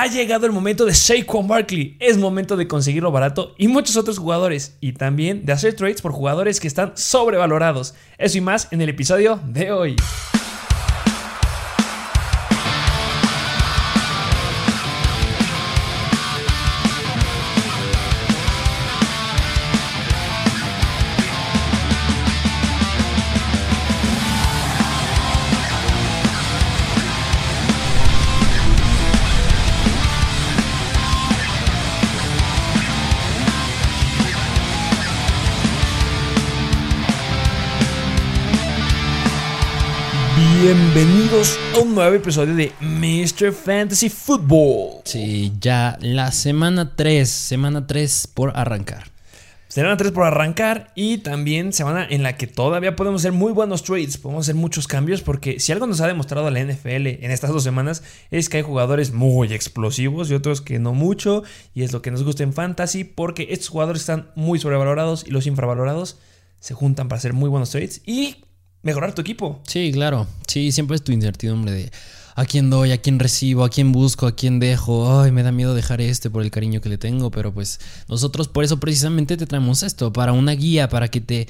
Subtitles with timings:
[0.00, 1.94] Ha llegado el momento de Saquon Barkley.
[2.00, 4.78] Es momento de conseguirlo barato y muchos otros jugadores.
[4.80, 7.94] Y también de hacer trades por jugadores que están sobrevalorados.
[8.16, 9.96] Eso y más en el episodio de hoy.
[41.80, 43.52] Un nuevo episodio de Mr.
[43.52, 45.00] Fantasy Football.
[45.04, 49.04] Sí, ya la semana 3, semana 3 por arrancar.
[49.68, 53.82] Semana 3 por arrancar y también semana en la que todavía podemos hacer muy buenos
[53.82, 57.50] trades, podemos hacer muchos cambios porque si algo nos ha demostrado la NFL en estas
[57.50, 61.92] dos semanas es que hay jugadores muy explosivos y otros que no mucho y es
[61.92, 66.18] lo que nos gusta en fantasy porque estos jugadores están muy sobrevalorados y los infravalorados
[66.58, 68.44] se juntan para hacer muy buenos trades y
[68.82, 69.60] mejorar tu equipo.
[69.66, 70.26] Sí, claro.
[70.46, 71.92] Sí, siempre es tu incertidumbre de
[72.34, 75.20] a quién doy, a quién recibo, a quién busco, a quién dejo.
[75.20, 78.48] Ay, me da miedo dejar este por el cariño que le tengo, pero pues nosotros
[78.48, 81.48] por eso precisamente te traemos esto, para una guía, para que te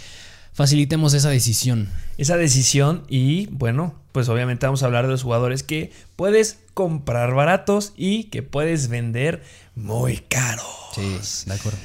[0.53, 1.89] facilitemos esa decisión.
[2.19, 7.35] Esa decisión y bueno, pues obviamente vamos a hablar de los jugadores que puedes comprar
[7.35, 9.43] baratos y que puedes vender
[9.77, 10.67] muy caros.
[10.95, 11.79] Sí, de acuerdo.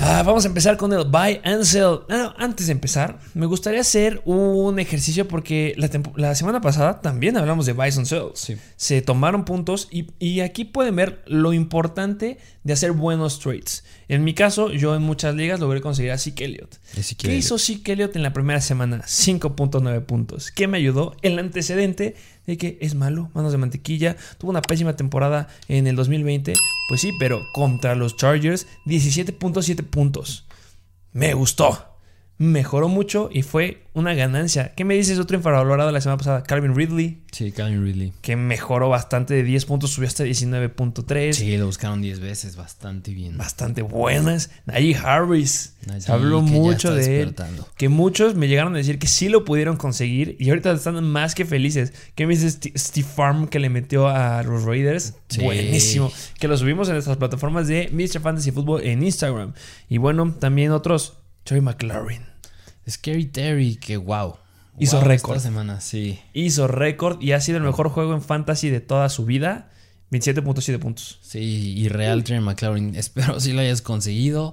[0.00, 2.00] Ah, vamos a empezar con el buy and sell.
[2.10, 7.36] Ah, antes de empezar, me gustaría hacer un ejercicio porque la, la semana pasada también
[7.36, 8.38] hablamos de buys and sells.
[8.40, 8.56] Sí.
[8.76, 13.84] Se tomaron puntos y, y, aquí pueden ver lo importante de hacer buenos trades.
[14.08, 16.76] En mi caso, yo en muchas ligas logré conseguir a Zeke Elliott.
[17.16, 19.02] ¿Qué hizo Zeke Elliott en la primera semana?
[19.02, 20.50] 5.9 puntos.
[20.50, 21.16] ¿Qué me ayudó?
[21.22, 22.14] El antecedente
[22.46, 26.54] de que es malo, manos de mantequilla, tuvo una pésima temporada en el 2020,
[26.88, 30.46] pues sí, pero contra los Chargers 17.7 puntos.
[31.12, 31.95] Me gustó
[32.38, 34.74] mejoró mucho y fue una ganancia.
[34.74, 36.42] ¿Qué me dices otro infravalorado la semana pasada?
[36.42, 37.22] Calvin Ridley.
[37.32, 38.12] Sí, Calvin Ridley.
[38.20, 41.32] Que mejoró bastante de 10 puntos, subió hasta 19.3.
[41.32, 43.38] Sí, lo buscaron 10 veces, bastante bien.
[43.38, 44.50] Bastante buenas.
[44.66, 45.74] Najee Harris.
[46.08, 47.34] Habló mucho de él.
[47.76, 51.34] Que muchos me llegaron a decir que sí lo pudieron conseguir y ahorita están más
[51.34, 51.92] que felices.
[52.14, 55.14] ¿Qué me dices Steve Farm que le metió a los Raiders?
[55.42, 56.12] Buenísimo.
[56.38, 58.20] Que lo subimos en nuestras plataformas de Mr.
[58.20, 59.54] Fantasy Football en Instagram.
[59.88, 62.26] Y bueno, también otros Terry McLaurin.
[62.88, 64.36] Scary Terry, que wow.
[64.78, 65.36] Hizo récord.
[65.36, 66.18] Esta semana, sí.
[66.34, 69.70] Hizo récord y ha sido el mejor juego en fantasy de toda su vida.
[70.10, 71.20] 27.7 puntos.
[71.22, 72.94] Sí, y real Terry McLaurin.
[72.96, 74.52] Espero si lo hayas conseguido.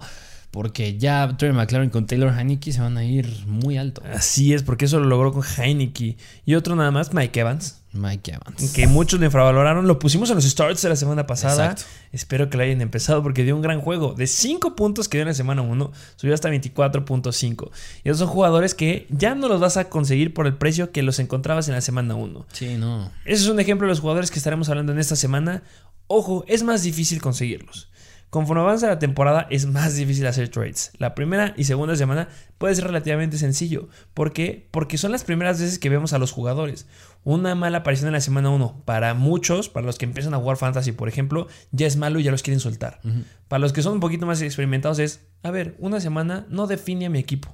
[0.54, 4.04] Porque ya Terry McLaurin con Taylor Heineke se van a ir muy alto.
[4.14, 6.16] Así es, porque eso lo logró con Heineke.
[6.46, 7.80] Y otro nada más, Mike Evans.
[7.92, 8.72] Mike Evans.
[8.72, 9.88] Que muchos lo infravaloraron.
[9.88, 11.74] Lo pusimos en los starts de la semana pasada.
[12.12, 14.14] Espero que lo hayan empezado porque dio un gran juego.
[14.14, 17.72] De 5 puntos que dio en la semana 1, subió hasta 24.5.
[18.04, 21.02] Y esos son jugadores que ya no los vas a conseguir por el precio que
[21.02, 22.46] los encontrabas en la semana 1.
[22.54, 23.12] Sí, no.
[23.26, 25.64] Ese es un ejemplo de los jugadores que estaremos hablando en esta semana.
[26.06, 27.90] Ojo, es más difícil conseguirlos.
[28.34, 30.92] Conforme avanza la temporada es más difícil hacer trades.
[30.98, 33.90] La primera y segunda semana puede ser relativamente sencillo.
[34.16, 34.68] ¿Por qué?
[34.72, 36.88] Porque son las primeras veces que vemos a los jugadores.
[37.24, 40.58] Una mala aparición en la semana 1 para muchos, para los que empiezan a jugar
[40.58, 43.02] fantasy, por ejemplo, ya es malo y ya los quieren soltar.
[43.50, 47.06] Para los que son un poquito más experimentados es, a ver, una semana no define
[47.06, 47.54] a mi equipo.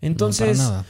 [0.00, 0.56] Entonces...
[0.56, 0.86] nada.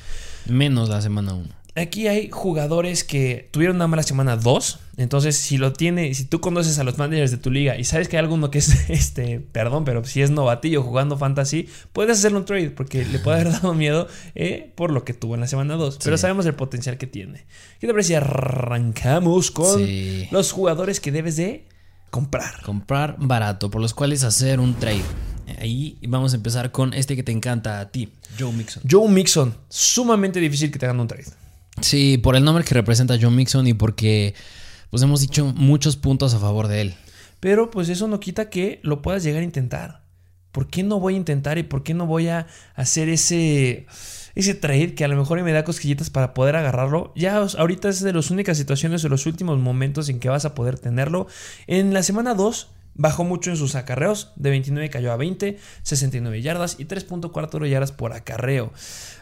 [0.47, 4.79] Menos la semana 1 aquí hay jugadores que tuvieron una mala semana 2.
[4.97, 8.09] Entonces, si lo tiene, si tú conoces a los managers de tu liga y sabes
[8.09, 12.39] que hay alguno que es este, perdón, pero si es novatillo jugando fantasy, puedes hacerle
[12.39, 15.47] un trade porque le puede haber dado miedo eh, por lo que tuvo en la
[15.47, 15.99] semana 2.
[16.03, 17.47] Pero sabemos el potencial que tiene.
[17.81, 19.81] ¿Qué te parece si arrancamos con
[20.31, 21.67] los jugadores que debes de
[22.11, 22.63] comprar?
[22.63, 25.03] Comprar barato, por los cuales hacer un trade.
[25.59, 28.83] Ahí vamos a empezar con este que te encanta a ti, Joe Mixon.
[28.89, 31.27] Joe Mixon, sumamente difícil que te hagan un trade.
[31.81, 34.35] Sí, por el nombre que representa John Mixon y porque
[34.91, 36.95] pues hemos dicho muchos puntos a favor de él.
[37.39, 40.03] Pero pues eso no quita que lo puedas llegar a intentar.
[40.53, 43.87] ¿Por qué no voy a intentar y por qué no voy a hacer ese
[44.35, 47.13] ese trade que a lo mejor me da cosquillitas para poder agarrarlo.
[47.17, 50.55] Ya ahorita es de las únicas situaciones o los últimos momentos en que vas a
[50.55, 51.27] poder tenerlo.
[51.67, 52.69] En la semana 2
[53.01, 57.93] Bajó mucho en sus acarreos, de 29 cayó a 20, 69 yardas y 3.4 yardas
[57.93, 58.75] por acarreo.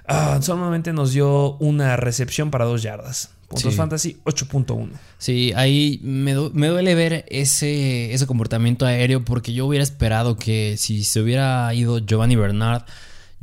[0.04, 3.30] Ah, solamente nos dio una recepción para 2 yardas.
[3.46, 4.90] Puntos fantasy 8.1.
[5.19, 11.04] Sí, ahí me, duele ver ese, ese comportamiento aéreo porque yo hubiera esperado que si
[11.04, 12.82] se hubiera ido Giovanni Bernard,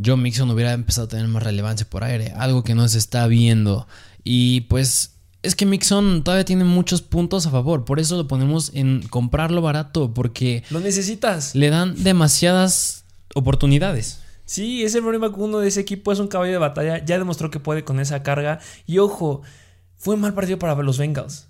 [0.03, 3.25] Joe Mixon hubiera empezado a tener más relevancia por aire, algo que no se está
[3.27, 3.87] viendo.
[4.25, 5.14] Y pues
[5.45, 7.85] Es que Mixon todavía tiene muchos puntos a favor.
[7.85, 10.13] Por eso lo ponemos en comprarlo barato.
[10.13, 10.63] Porque.
[10.69, 11.55] Lo necesitas.
[11.55, 13.05] Le dan demasiadas
[13.35, 14.19] oportunidades.
[14.45, 17.03] Sí, ese running back uno de ese equipo es un caballo de batalla.
[17.03, 18.59] Ya demostró que puede con esa carga.
[18.85, 19.41] Y ojo,
[19.97, 21.47] fue un mal partido para los Bengals.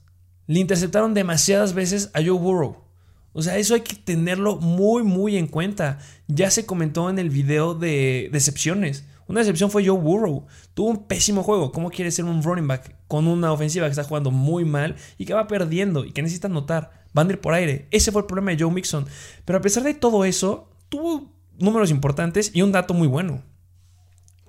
[0.47, 2.85] Le interceptaron demasiadas veces a Joe Burrow.
[3.33, 5.99] O sea, eso hay que tenerlo muy, muy en cuenta.
[6.27, 9.03] Ya se comentó en el video de decepciones.
[9.27, 10.45] Una decepción fue Joe Burrow.
[10.75, 11.71] Tuvo un pésimo juego.
[11.71, 15.25] ¿Cómo quiere ser un running back con una ofensiva que está jugando muy mal y
[15.25, 17.05] que va perdiendo y que necesita anotar?
[17.13, 17.87] Van a ir por aire.
[17.91, 19.07] Ese fue el problema de Joe Mixon.
[19.45, 23.41] Pero a pesar de todo eso, tuvo números importantes y un dato muy bueno.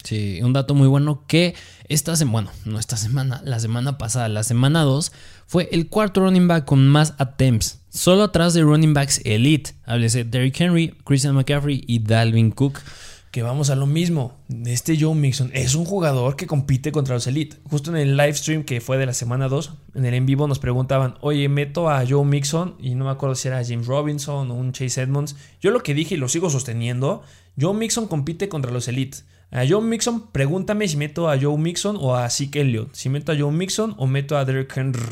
[0.02, 1.54] Sí, un dato muy bueno que
[1.88, 5.10] esta semana, bueno, no esta semana, la semana pasada, la semana 2,
[5.46, 10.22] fue el cuarto running back con más attempts, solo atrás de running backs elite, háblese
[10.22, 12.80] Derrick Henry, Christian McCaffrey y Dalvin Cook
[13.36, 14.40] que vamos a lo mismo.
[14.64, 17.58] Este Joe Mixon es un jugador que compite contra los Elite.
[17.68, 20.48] Justo en el live stream que fue de la semana 2, en el en vivo
[20.48, 24.50] nos preguntaban, oye, meto a Joe Mixon, y no me acuerdo si era James Robinson
[24.50, 25.36] o un Chase Edmonds.
[25.60, 27.24] Yo lo que dije y lo sigo sosteniendo,
[27.60, 29.18] Joe Mixon compite contra los Elite.
[29.50, 32.94] A Joe Mixon, pregúntame si meto a Joe Mixon o a Zeke Elliott.
[32.94, 35.02] Si meto a Joe Mixon o meto a Derek Henry.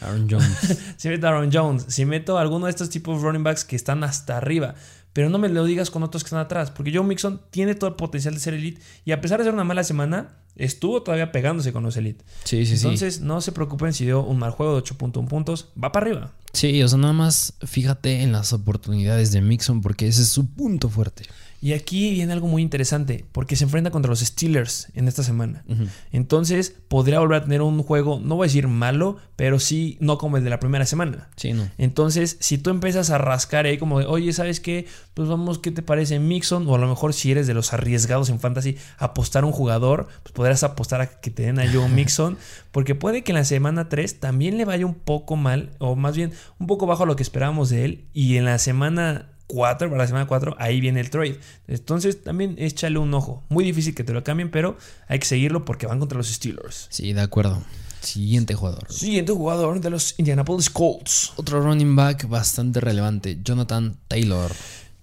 [0.00, 0.94] Aaron Jones.
[0.96, 1.84] si meto a Aaron Jones.
[1.88, 4.76] Si meto a alguno de estos tipos de running backs que están hasta arriba
[5.12, 7.90] pero no me lo digas con otros que están atrás, porque Joe Mixon tiene todo
[7.90, 11.32] el potencial de ser elite y a pesar de ser una mala semana, estuvo todavía
[11.32, 12.24] pegándose con los elite.
[12.44, 15.92] Sí, sí, Entonces, no se preocupen si dio un mal juego de 8.1 puntos, va
[15.92, 16.32] para arriba.
[16.52, 20.48] Sí, o sea, nada más fíjate en las oportunidades de Mixon porque ese es su
[20.50, 21.24] punto fuerte.
[21.62, 25.62] Y aquí viene algo muy interesante, porque se enfrenta contra los Steelers en esta semana.
[26.10, 30.16] Entonces, podría volver a tener un juego, no voy a decir malo, pero sí no
[30.16, 31.28] como el de la primera semana.
[31.36, 31.68] Sí, no.
[31.76, 34.86] Entonces, si tú empiezas a rascar ahí como de, oye, ¿sabes qué?
[35.12, 36.66] Pues vamos, ¿qué te parece Mixon?
[36.66, 40.08] O a lo mejor si eres de los arriesgados en fantasy, apostar a un jugador,
[40.22, 42.38] pues podrás apostar a que te den a Joe Mixon,
[42.72, 46.16] porque puede que en la semana 3 también le vaya un poco mal, o más
[46.16, 49.88] bien un poco bajo a lo que esperábamos de él, y en la semana 4,
[49.88, 51.38] para la semana 4, ahí viene el trade.
[51.66, 53.42] Entonces también échale un ojo.
[53.48, 54.76] Muy difícil que te lo cambien, pero
[55.08, 56.86] hay que seguirlo porque van contra los Steelers.
[56.90, 57.62] Sí, de acuerdo.
[58.00, 58.90] Siguiente jugador.
[58.90, 61.32] Siguiente jugador de los Indianapolis Colts.
[61.36, 64.52] Otro running back bastante relevante, Jonathan Taylor.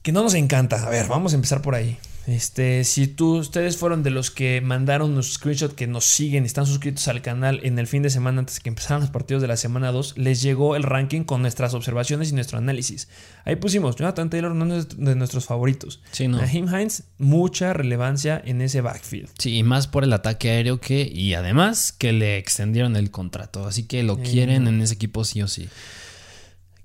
[0.02, 0.86] Que no nos encanta.
[0.86, 1.98] A ver, vamos a empezar por ahí.
[2.28, 6.48] Este, si tú, ustedes fueron de los que mandaron los screenshots que nos siguen y
[6.48, 9.42] están suscritos al canal en el fin de semana antes de que empezaran los partidos
[9.42, 13.08] de la semana 2, les llegó el ranking con nuestras observaciones y nuestro análisis.
[13.46, 16.02] Ahí pusimos Jonathan Taylor, no es de nuestros favoritos.
[16.12, 16.38] Sí, no.
[16.38, 19.30] Naheem Hines, mucha relevancia en ese backfield.
[19.40, 23.66] Sí, más por el ataque aéreo que, y además que le extendieron el contrato.
[23.66, 25.70] Así que lo quieren en ese equipo sí o sí.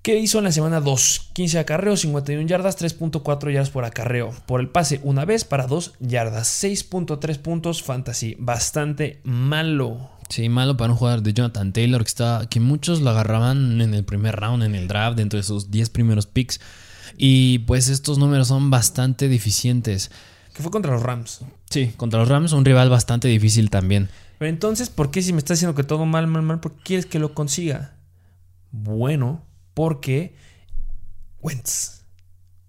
[0.02, 1.30] ¿Qué hizo en la semana 2?
[1.32, 4.32] 15 acarreos, 51 yardas, 3.4 yardas por acarreo.
[4.46, 8.34] Por el pase, una vez para 2 yardas, 6.3 puntos fantasy.
[8.40, 10.10] Bastante malo.
[10.28, 13.94] Sí, malo para un jugador de Jonathan Taylor que, está, que muchos lo agarraban en
[13.94, 16.60] el primer round, en el draft, dentro de sus 10 primeros picks.
[17.16, 20.10] Y pues estos números son bastante deficientes.
[20.52, 21.42] Que fue contra los Rams.
[21.70, 24.08] Sí, contra los Rams, un rival bastante difícil también.
[24.38, 26.58] Pero entonces, ¿por qué si me estás diciendo que todo mal, mal, mal?
[26.58, 27.94] ¿Por qué quieres que lo consiga?
[28.72, 30.34] Bueno, porque
[31.40, 32.04] Wentz.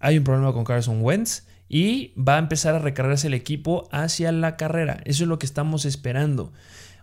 [0.00, 4.32] Hay un problema con Carson Wentz y va a empezar a recargarse el equipo hacia
[4.32, 5.00] la carrera.
[5.04, 6.52] Eso es lo que estamos esperando.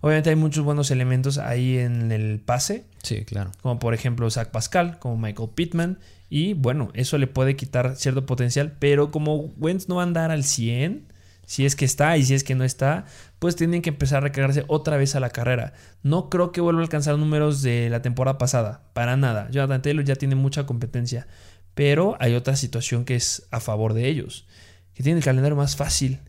[0.01, 2.86] Obviamente hay muchos buenos elementos ahí en el pase.
[3.03, 3.51] Sí, claro.
[3.62, 6.00] Como por ejemplo Zach Pascal, como Michael Pittman.
[6.30, 8.78] Y bueno, eso le puede quitar cierto potencial.
[8.80, 11.10] Pero como Wentz no va a andar al 100,
[11.52, 13.04] si es que está y si es que no está,
[13.38, 15.74] pues tienen que empezar a recargarse otra vez a la carrera.
[16.02, 19.50] No creo que vuelva a alcanzar números de la temporada pasada, para nada.
[19.52, 21.28] Jonathan Taylor ya tiene mucha competencia,
[21.74, 24.48] pero hay otra situación que es a favor de ellos,
[24.94, 26.22] que tienen el calendario más fácil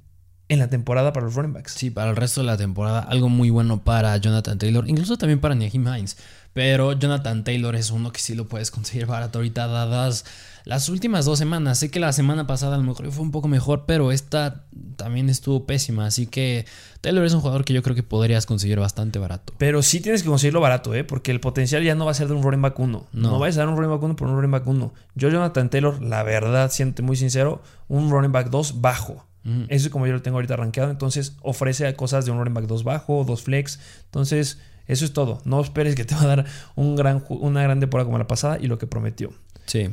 [0.48, 1.74] en la temporada para los running backs.
[1.74, 5.38] Sí, para el resto de la temporada, algo muy bueno para Jonathan Taylor, incluso también
[5.38, 6.16] para Naheem Hines.
[6.52, 10.24] Pero Jonathan Taylor es uno que sí lo puedes conseguir barato ahorita, dadas
[10.64, 11.78] las últimas dos semanas.
[11.78, 14.64] Sé que la semana pasada a lo mejor fue un poco mejor, pero esta
[14.96, 16.06] también estuvo pésima.
[16.06, 16.66] Así que
[17.00, 19.54] Taylor es un jugador que yo creo que podrías conseguir bastante barato.
[19.58, 21.04] Pero sí tienes que conseguirlo barato, ¿eh?
[21.04, 23.06] Porque el potencial ya no va a ser de un running back 1.
[23.12, 24.94] No, no vais a dar un running back 1 por un running back 1.
[25.14, 29.26] Yo, Jonathan Taylor, la verdad, siento muy sincero, un running back 2 bajo.
[29.68, 30.92] Eso es como yo lo tengo ahorita rankeado.
[30.92, 33.80] Entonces ofrece cosas de un running back 2 bajo, 2 flex.
[34.04, 35.40] Entonces, eso es todo.
[35.44, 38.58] No esperes que te va a dar un gran, una gran temporada como la pasada
[38.60, 39.32] y lo que prometió.
[39.66, 39.90] Sí.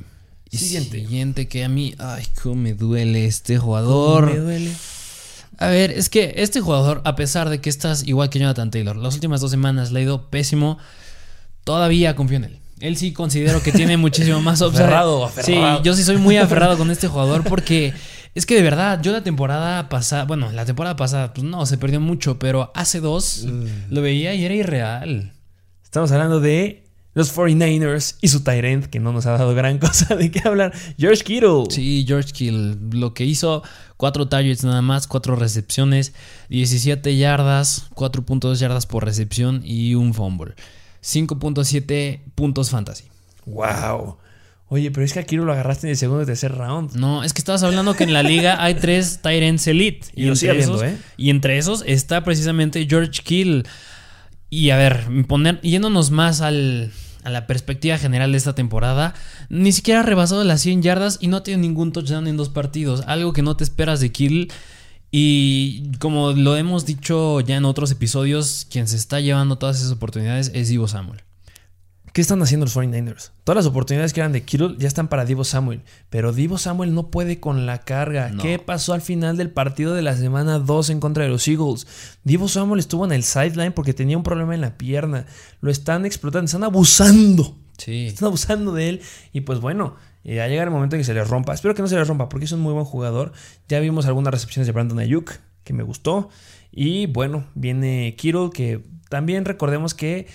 [0.51, 0.99] Siguiente.
[0.99, 4.25] Siguiente que a mí, ay, cómo me duele este jugador.
[4.25, 4.71] me duele.
[5.57, 8.95] A ver, es que este jugador, a pesar de que estás igual que Jonathan Taylor,
[8.95, 10.77] las últimas dos semanas le ha ido pésimo,
[11.65, 12.59] todavía confío en él.
[12.79, 15.77] Él sí considero que tiene muchísimo más aferrado, aferrado.
[15.77, 17.93] Sí, yo sí soy muy aferrado con este jugador porque
[18.39, 21.77] es que de verdad, yo la temporada pasada, bueno, la temporada pasada, pues no, se
[21.77, 23.45] perdió mucho, pero hace dos
[23.89, 25.33] lo veía y era irreal.
[25.83, 30.15] Estamos hablando de los 49ers y su Tyrant, que no nos ha dado gran cosa
[30.15, 30.71] de qué hablar.
[30.97, 31.65] George Kittle.
[31.69, 32.77] Sí, George Kittle.
[32.91, 33.61] Lo que hizo,
[33.97, 36.13] cuatro targets nada más, cuatro recepciones,
[36.47, 40.55] 17 yardas, 4.2 yardas por recepción y un fumble.
[41.03, 43.03] 5.7 puntos fantasy.
[43.45, 44.17] ¡Wow!
[44.71, 46.95] Oye, pero es que a Kittle lo agarraste en el segundo y tercer round.
[46.95, 50.07] No, es que estabas hablando que en la liga hay tres Tyrants Elite.
[50.15, 50.97] Y, lo entre esos, ¿eh?
[51.17, 53.63] Y entre esos está precisamente George Kittle.
[54.51, 56.91] Y a ver, poner, yéndonos más al,
[57.23, 59.15] a la perspectiva general de esta temporada,
[59.49, 63.03] ni siquiera ha rebasado las 100 yardas y no tiene ningún touchdown en dos partidos.
[63.07, 64.49] Algo que no te esperas de Kittle.
[65.11, 69.91] Y como lo hemos dicho ya en otros episodios, quien se está llevando todas esas
[69.91, 71.21] oportunidades es Ivo Samuel.
[72.13, 73.31] ¿Qué están haciendo los 49ers?
[73.43, 76.93] Todas las oportunidades que eran de Kittle ya están para Divo Samuel, pero Divo Samuel
[76.93, 78.31] no puede con la carga.
[78.41, 81.87] ¿Qué pasó al final del partido de la semana 2 en contra de los Eagles?
[82.23, 85.25] Divo Samuel estuvo en el sideline porque tenía un problema en la pierna.
[85.61, 87.55] Lo están explotando, están abusando.
[87.77, 88.07] Sí.
[88.07, 89.01] Están abusando de él.
[89.31, 91.53] Y pues bueno, ya eh, llega el momento en que se les rompa.
[91.53, 93.31] Espero que no se les rompa porque es un muy buen jugador.
[93.67, 96.29] Ya vimos algunas recepciones de Brandon Ayuk que me gustó.
[96.71, 100.27] Y bueno, viene Kittle que también recordemos que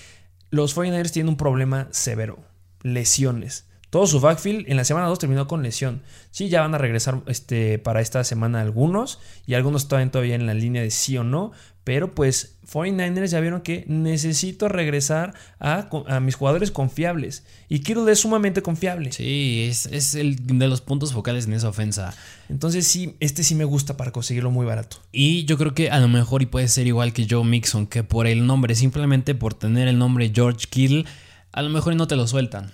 [0.54, 2.38] los 49ers tienen un problema severo,
[2.82, 3.66] lesiones.
[3.90, 6.02] Todo su backfield en la semana 2 terminó con lesión.
[6.30, 10.46] Sí, ya van a regresar este, para esta semana algunos y algunos están todavía en
[10.46, 11.52] la línea de sí o no,
[11.85, 15.88] pero pues 49ers ya vieron que necesito regresar a,
[16.21, 17.45] mis jugadores confiables.
[17.69, 19.12] Y Kittle es sumamente confiable.
[19.12, 22.14] Sí, es, es, el de los puntos focales en esa ofensa.
[22.49, 24.97] Entonces sí, este sí me gusta para conseguirlo muy barato.
[25.12, 28.03] Y yo creo que a lo mejor y puede ser igual que Joe Mixon, que
[28.03, 31.05] por el nombre, simplemente por tener el nombre George Kittle,
[31.53, 32.73] a lo mejor no te lo sueltan.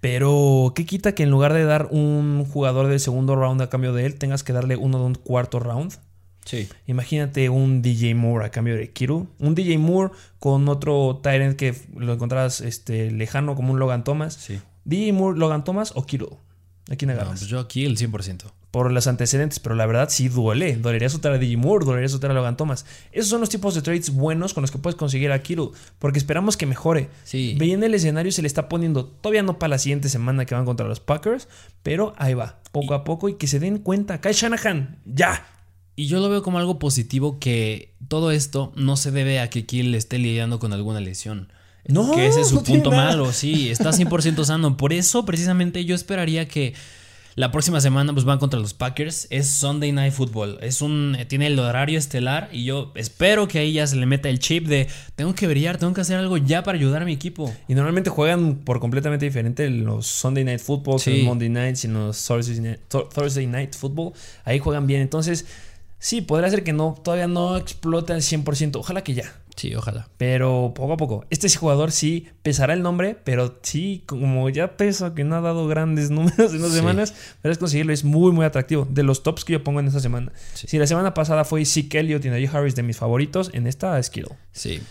[0.00, 3.94] Pero, ¿qué quita que en lugar de dar un jugador del segundo round a cambio
[3.94, 5.94] de él, tengas que darle uno de un cuarto round?
[6.46, 6.68] Sí.
[6.86, 9.28] Imagínate un DJ Moore a cambio de Kiru.
[9.38, 14.34] Un DJ Moore con otro Tyrant que lo encontrabas este, lejano como un Logan Thomas.
[14.34, 14.58] Sí.
[14.84, 16.38] DJ Moore, Logan Thomas o Kiru.
[16.90, 17.34] ¿A quién agarras?
[17.34, 18.44] No, pues yo aquí el 100%
[18.76, 20.76] por los antecedentes, pero la verdad sí duele.
[20.76, 22.84] Dolería soltar a Digimur, dolería soltar a Logan Thomas.
[23.10, 26.18] Esos son los tipos de trades buenos con los que puedes conseguir a Kittle, porque
[26.18, 27.08] esperamos que mejore.
[27.24, 27.56] Sí.
[27.58, 30.66] Veía el escenario se le está poniendo, todavía no para la siguiente semana que van
[30.66, 31.48] contra los Packers,
[31.82, 34.20] pero ahí va, poco a poco y que se den cuenta.
[34.20, 35.55] Kyle Shanahan, ya.
[35.96, 39.64] Y yo lo veo como algo positivo que todo esto no se debe a que
[39.64, 41.48] Kittle esté lidiando con alguna lesión.
[41.88, 44.76] No, que ese es su punto malo, sí, está 100% sano.
[44.76, 46.74] Por eso, precisamente, yo esperaría que
[47.36, 49.26] la próxima semana pues van contra los Packers.
[49.30, 50.58] Es Sunday Night Football.
[50.62, 54.30] Es un tiene el horario estelar y yo espero que ahí ya se le meta
[54.30, 57.12] el chip de tengo que brillar, tengo que hacer algo ya para ayudar a mi
[57.12, 57.54] equipo.
[57.68, 62.78] Y normalmente juegan por completamente diferente los Sunday Night Football, los Monday Night, sino Thursday
[62.88, 64.14] Thursday Night Football.
[64.44, 65.02] Ahí juegan bien.
[65.02, 65.44] Entonces,
[65.98, 68.76] sí, podría ser que no todavía no explote al 100%.
[68.76, 69.32] Ojalá que ya.
[69.56, 70.08] Sí, ojalá.
[70.18, 71.24] Pero poco a poco.
[71.30, 75.66] Este jugador sí pesará el nombre, pero sí, como ya pesa que no ha dado
[75.66, 78.86] grandes números en dos semanas, pero es conseguirlo, es muy, muy atractivo.
[78.90, 80.32] De los tops que yo pongo en esta semana.
[80.54, 83.98] Si la semana pasada fue Zeke Elliott y Najee Harris de mis favoritos, en esta
[83.98, 84.36] es Kittle.
[84.52, 84.82] Sí.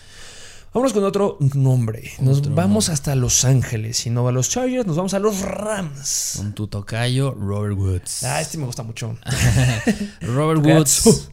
[0.76, 2.12] Vámonos con otro nombre.
[2.20, 3.96] Nos vamos hasta Los Ángeles.
[3.96, 6.34] Si no va a los Chargers, nos vamos a los Rams.
[6.36, 8.22] Con tu tocayo, Robert Woods.
[8.24, 9.16] Ah, este me gusta mucho.
[10.20, 11.30] Robert Woods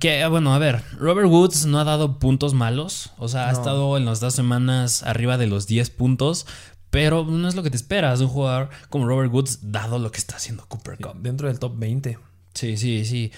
[0.00, 3.12] que, ah, bueno, a ver, Robert Woods no ha dado puntos malos.
[3.18, 6.48] O sea, ha estado en las dos semanas arriba de los 10 puntos.
[6.90, 10.10] Pero no es lo que te esperas de un jugador como Robert Woods, dado lo
[10.10, 11.22] que está haciendo Cooper Cup.
[11.22, 12.18] Dentro del top 20.
[12.54, 13.30] Sí, sí, sí.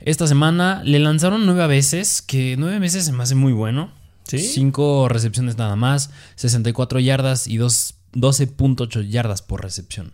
[0.00, 3.98] Esta semana le lanzaron nueve veces, que nueve veces se me hace muy bueno.
[4.30, 4.38] ¿Sí?
[4.38, 10.12] Cinco recepciones nada más, 64 yardas y 12.8 yardas por recepción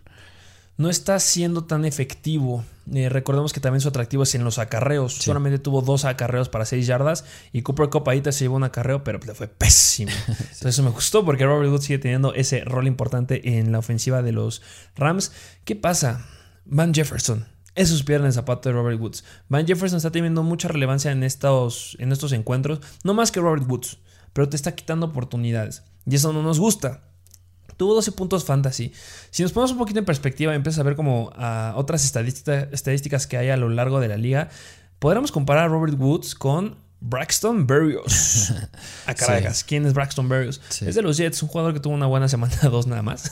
[0.77, 2.63] no está siendo tan efectivo.
[2.93, 5.13] Eh, recordemos que también su atractivo es en los acarreos.
[5.13, 9.03] Solamente tuvo dos acarreos para seis yardas y Cooper Cup ahí se llevó un acarreo,
[9.03, 10.11] pero le fue pésimo.
[10.27, 14.21] Entonces eso me gustó porque Robert Woods sigue teniendo ese rol importante en la ofensiva
[14.21, 14.61] de los
[14.95, 15.31] Rams.
[15.65, 16.25] ¿Qué pasa?
[16.65, 17.45] Van Jefferson.
[17.77, 19.23] Eso es pierna en zapato de Robert Woods.
[19.49, 22.79] Van Jefferson está teniendo mucha relevancia en estos, en estos encuentros.
[23.03, 23.99] No más que Robert Woods,
[24.33, 25.83] pero te está quitando oportunidades.
[26.07, 27.03] Y eso no nos gusta.
[27.77, 28.91] Tuvo 12 puntos fantasy.
[29.29, 33.27] Si nos ponemos un poquito en perspectiva y empiezas a ver como a otras estadísticas
[33.27, 34.49] que hay a lo largo de la liga,
[34.97, 38.53] podríamos comparar a Robert Woods con Braxton Berrios.
[39.05, 39.63] a Caracas.
[39.63, 40.61] ¿Quién es Braxton Berrios?
[40.81, 43.31] Es de los Jets, un jugador que tuvo una buena semana dos nada más.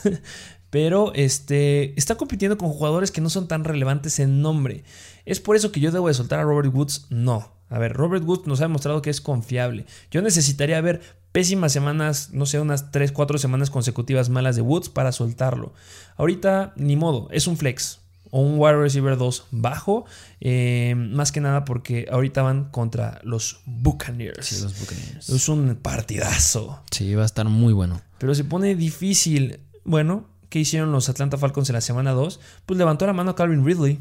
[0.70, 4.84] Pero este, está compitiendo con jugadores que no son tan relevantes en nombre.
[5.24, 7.06] ¿Es por eso que yo debo de soltar a Robert Woods?
[7.10, 7.52] No.
[7.68, 9.86] A ver, Robert Woods nos ha demostrado que es confiable.
[10.10, 11.00] Yo necesitaría ver
[11.32, 15.72] pésimas semanas, no sé, unas 3, 4 semanas consecutivas malas de Woods para soltarlo.
[16.16, 18.00] Ahorita, ni modo, es un flex.
[18.30, 20.04] o un wide receiver 2 bajo.
[20.40, 24.46] Eh, más que nada porque ahorita van contra los Buccaneers.
[24.46, 25.28] Sí, los Buccaneers.
[25.28, 26.80] Es un partidazo.
[26.90, 28.00] Sí, va a estar muy bueno.
[28.18, 29.60] Pero se pone difícil.
[29.84, 32.40] Bueno, ¿qué hicieron los Atlanta Falcons en la semana 2?
[32.66, 34.00] Pues levantó la mano a Calvin Ridley.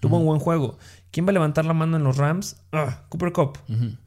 [0.00, 0.78] Tuvo un buen juego.
[1.10, 2.56] ¿Quién va a levantar la mano en los Rams?
[2.72, 3.58] Ah, Cooper Cup.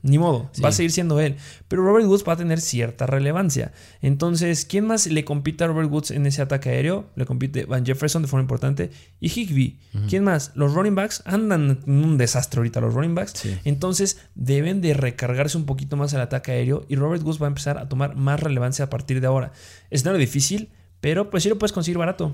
[0.04, 1.38] Ni modo, va a seguir siendo él.
[1.68, 3.72] Pero Robert Woods va a tener cierta relevancia.
[4.02, 7.10] Entonces, ¿quién más le compite a Robert Woods en ese ataque aéreo?
[7.16, 9.80] Le compite Van Jefferson de forma importante y Higby.
[10.08, 10.52] ¿Quién más?
[10.54, 13.44] Los running backs andan en un desastre ahorita los running backs.
[13.64, 17.50] Entonces, deben de recargarse un poquito más el ataque aéreo y Robert Woods va a
[17.50, 19.54] empezar a tomar más relevancia a partir de ahora.
[19.90, 20.70] Es nada difícil,
[21.02, 22.34] pero pues sí lo puedes conseguir barato.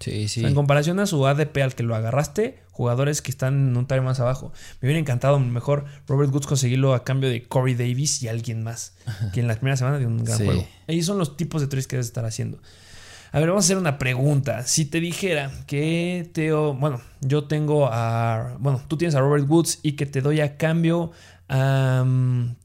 [0.00, 0.44] Sí, sí.
[0.44, 4.02] en comparación a su ADP al que lo agarraste, jugadores que están en un taller
[4.02, 4.52] más abajo.
[4.80, 8.96] Me hubiera encantado mejor Robert Woods conseguirlo a cambio de Corey Davis y alguien más,
[9.32, 10.66] que en la primera semana de un gran juego.
[10.88, 12.58] Ahí son los tipos de trades que debes estar haciendo.
[13.30, 14.64] A ver, vamos a hacer una pregunta.
[14.64, 19.78] Si te dijera que Teo, bueno, yo tengo a, bueno, tú tienes a Robert Woods
[19.82, 21.12] y que te doy a cambio
[21.48, 22.56] a um,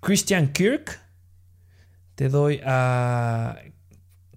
[0.00, 1.00] Christian Kirk,
[2.14, 3.58] te doy a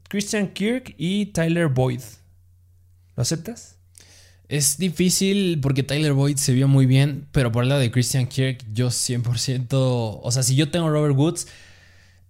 [0.07, 2.01] Christian Kirk y Tyler Boyd.
[3.15, 3.77] ¿Lo aceptas?
[4.47, 8.27] Es difícil porque Tyler Boyd se vio muy bien, pero por el lado de Christian
[8.27, 9.67] Kirk, yo 100%.
[9.71, 11.47] O sea, si yo tengo Robert Woods,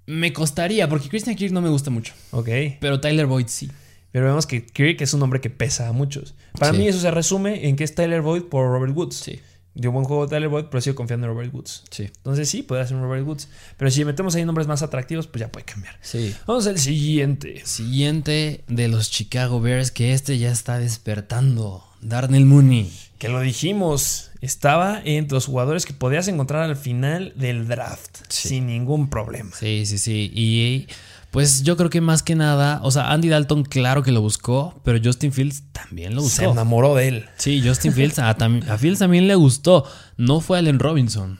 [0.08, 2.14] me costaría, porque Christian Kirk no me gusta mucho.
[2.32, 2.50] Ok.
[2.80, 3.70] Pero Tyler Boyd sí.
[4.12, 6.34] Pero vemos que Kirk es un hombre que pesa a muchos.
[6.58, 9.18] Para mí, eso se resume en que es Tyler Boyd por Robert Woods.
[9.18, 9.40] Sí
[9.78, 11.84] dio buen juego Tyler Boyd, pero sigo confiando en Robert Woods.
[11.92, 12.04] Sí.
[12.04, 13.48] Entonces sí, puede ser un Robert Woods.
[13.78, 15.98] Pero si metemos ahí nombres más atractivos, pues ya puede cambiar.
[16.02, 16.36] Sí.
[16.48, 17.62] Vamos al siguiente.
[17.66, 21.84] Siguiente de los Chicago Bears, que este ya está despertando.
[22.02, 22.92] Darnell Mooney.
[23.18, 28.18] Que lo dijimos, estaba entre los jugadores que podías encontrar al final del draft.
[28.30, 29.52] Sin ningún problema.
[29.56, 30.32] Sí, sí, sí.
[30.34, 30.88] Y
[31.32, 34.80] pues yo creo que más que nada, o sea, Andy Dalton claro que lo buscó,
[34.84, 36.38] pero Justin Fields también lo buscó.
[36.38, 37.26] Se enamoró de él.
[37.38, 38.36] Sí, Justin Fields, a,
[38.78, 39.86] Fields también le gustó.
[40.16, 41.40] No fue Allen Robinson.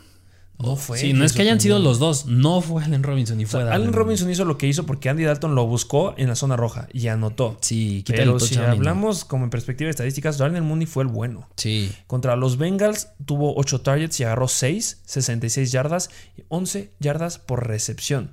[0.60, 0.98] No fue.
[0.98, 2.26] Sí, no es que hayan sido los dos.
[2.26, 5.54] No fue Allen Robinson ni fue Allen Robinson hizo lo que hizo porque Andy Dalton
[5.54, 7.58] lo buscó en la zona roja y anotó.
[7.62, 11.48] Sí, pero si hablamos como en perspectiva de estadísticas, Darnell Mooney fue el bueno.
[11.58, 11.92] Sí.
[12.08, 17.68] Contra los Bengals tuvo 8 targets y agarró 6, 66 yardas y 11 yardas por
[17.68, 18.32] recepción.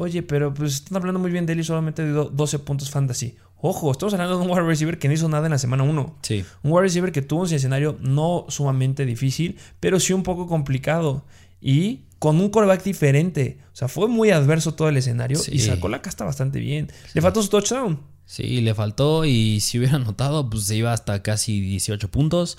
[0.00, 3.36] Oye, pero pues están hablando muy bien de él y solamente dio 12 puntos fantasy.
[3.60, 6.16] Ojo, estamos hablando de un wide receiver que no hizo nada en la semana 1.
[6.22, 6.42] Sí.
[6.62, 11.26] Un wide receiver que tuvo un escenario no sumamente difícil, pero sí un poco complicado.
[11.60, 13.58] Y con un coreback diferente.
[13.74, 16.90] O sea, fue muy adverso todo el escenario y sacó la casta bastante bien.
[17.12, 18.00] Le faltó su touchdown.
[18.24, 22.56] Sí, le faltó y si hubiera anotado, pues se iba hasta casi 18 puntos.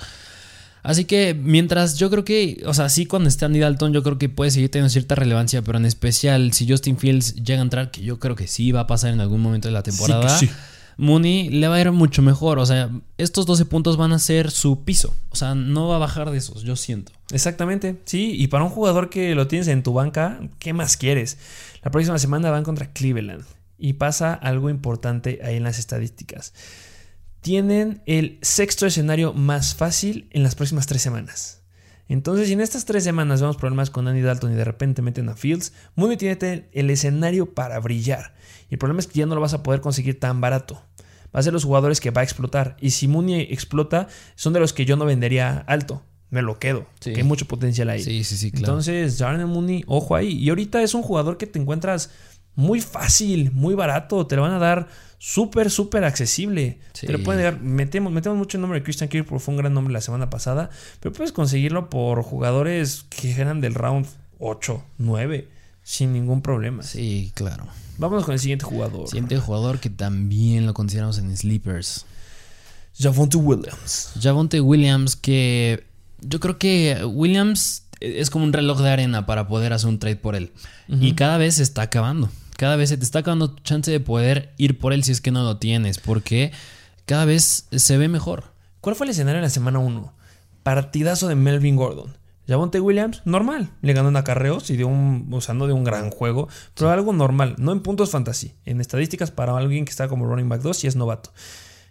[0.84, 4.18] Así que mientras yo creo que, o sea, sí cuando esté Andy Dalton yo creo
[4.18, 7.92] que puede seguir teniendo cierta relevancia, pero en especial si Justin Fields llega a entrar,
[7.92, 10.40] que yo creo que sí va a pasar en algún momento de la temporada,
[10.98, 12.60] Mooney le va a ir mucho mejor.
[12.60, 15.16] O sea, estos 12 puntos van a ser su piso.
[15.30, 17.12] O sea, no va a bajar de esos, yo siento.
[17.32, 18.34] Exactamente, sí.
[18.36, 21.38] Y para un jugador que lo tienes en tu banca, ¿qué más quieres?
[21.84, 23.44] La próxima semana van contra Cleveland.
[23.78, 26.54] Y pasa algo importante ahí en las estadísticas
[27.42, 31.64] tienen el sexto escenario más fácil en las próximas tres semanas.
[32.08, 35.30] Entonces, si en estas tres semanas vemos problemas con Andy Dalton y de repente meten
[35.30, 38.36] a Fields, Mooney tiene el escenario para brillar.
[38.70, 40.84] Y el problema es que ya no lo vas a poder conseguir tan barato.
[41.34, 42.76] Va a ser los jugadores que va a explotar.
[42.82, 46.04] Y si Mooney explota, son de los que yo no vendería alto.
[46.30, 46.86] Me lo quedo.
[47.00, 48.04] Que hay mucho potencial ahí.
[48.04, 48.66] Sí, sí, sí, claro.
[48.66, 50.34] Entonces, Darnell Mooney, ojo ahí.
[50.38, 52.10] Y ahorita es un jugador que te encuentras
[52.56, 54.28] muy fácil, muy barato.
[54.28, 54.88] Te lo van a dar
[55.18, 56.80] súper, súper accesible.
[57.00, 57.62] Te lo pueden dar.
[57.62, 60.30] Metemos, metemos mucho el nombre de Christian Kirk porque fue un gran nombre la semana
[60.30, 60.70] pasada.
[61.00, 64.08] Pero puedes conseguirlo por jugadores que eran del round
[64.40, 65.48] 8, 9,
[65.84, 66.84] sin ningún problema.
[66.84, 67.68] Sí, claro.
[67.98, 69.08] Vámonos con el siguiente jugador.
[69.08, 72.06] Siguiente jugador que también lo consideramos en Sleepers.
[72.98, 74.12] Javonte Williams.
[74.20, 75.86] Javonte Williams, que
[76.20, 80.18] yo creo que Williams es como un reloj de arena para poder hacer un trade
[80.18, 80.52] por él.
[80.90, 82.30] Y cada vez se está acabando
[82.62, 85.20] cada vez se te está acabando tu chance de poder ir por él si es
[85.20, 86.52] que no lo tienes, porque
[87.08, 88.54] cada vez se ve mejor.
[88.82, 90.14] ¿Cuál fue el escenario en la semana 1?
[90.62, 92.16] Partidazo de Melvin Gordon.
[92.48, 93.72] Javonte Williams, normal.
[93.82, 96.92] Le ganó en acarreos y dio un, o sea, no de un gran juego, pero
[96.92, 100.62] algo normal, no en puntos fantasy, en estadísticas para alguien que está como running back
[100.62, 101.34] 2 y es novato.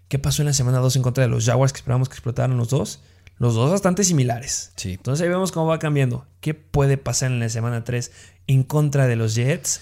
[0.07, 2.57] ¿Qué pasó en la semana 2 en contra de los Jaguars que esperábamos que explotaran
[2.57, 3.01] los dos?
[3.41, 4.71] Los dos bastante similares.
[4.77, 4.93] Sí.
[4.93, 6.27] Entonces ahí vemos cómo va cambiando.
[6.41, 8.13] ¿Qué puede pasar en la semana 3
[8.49, 9.81] en contra de los Jets?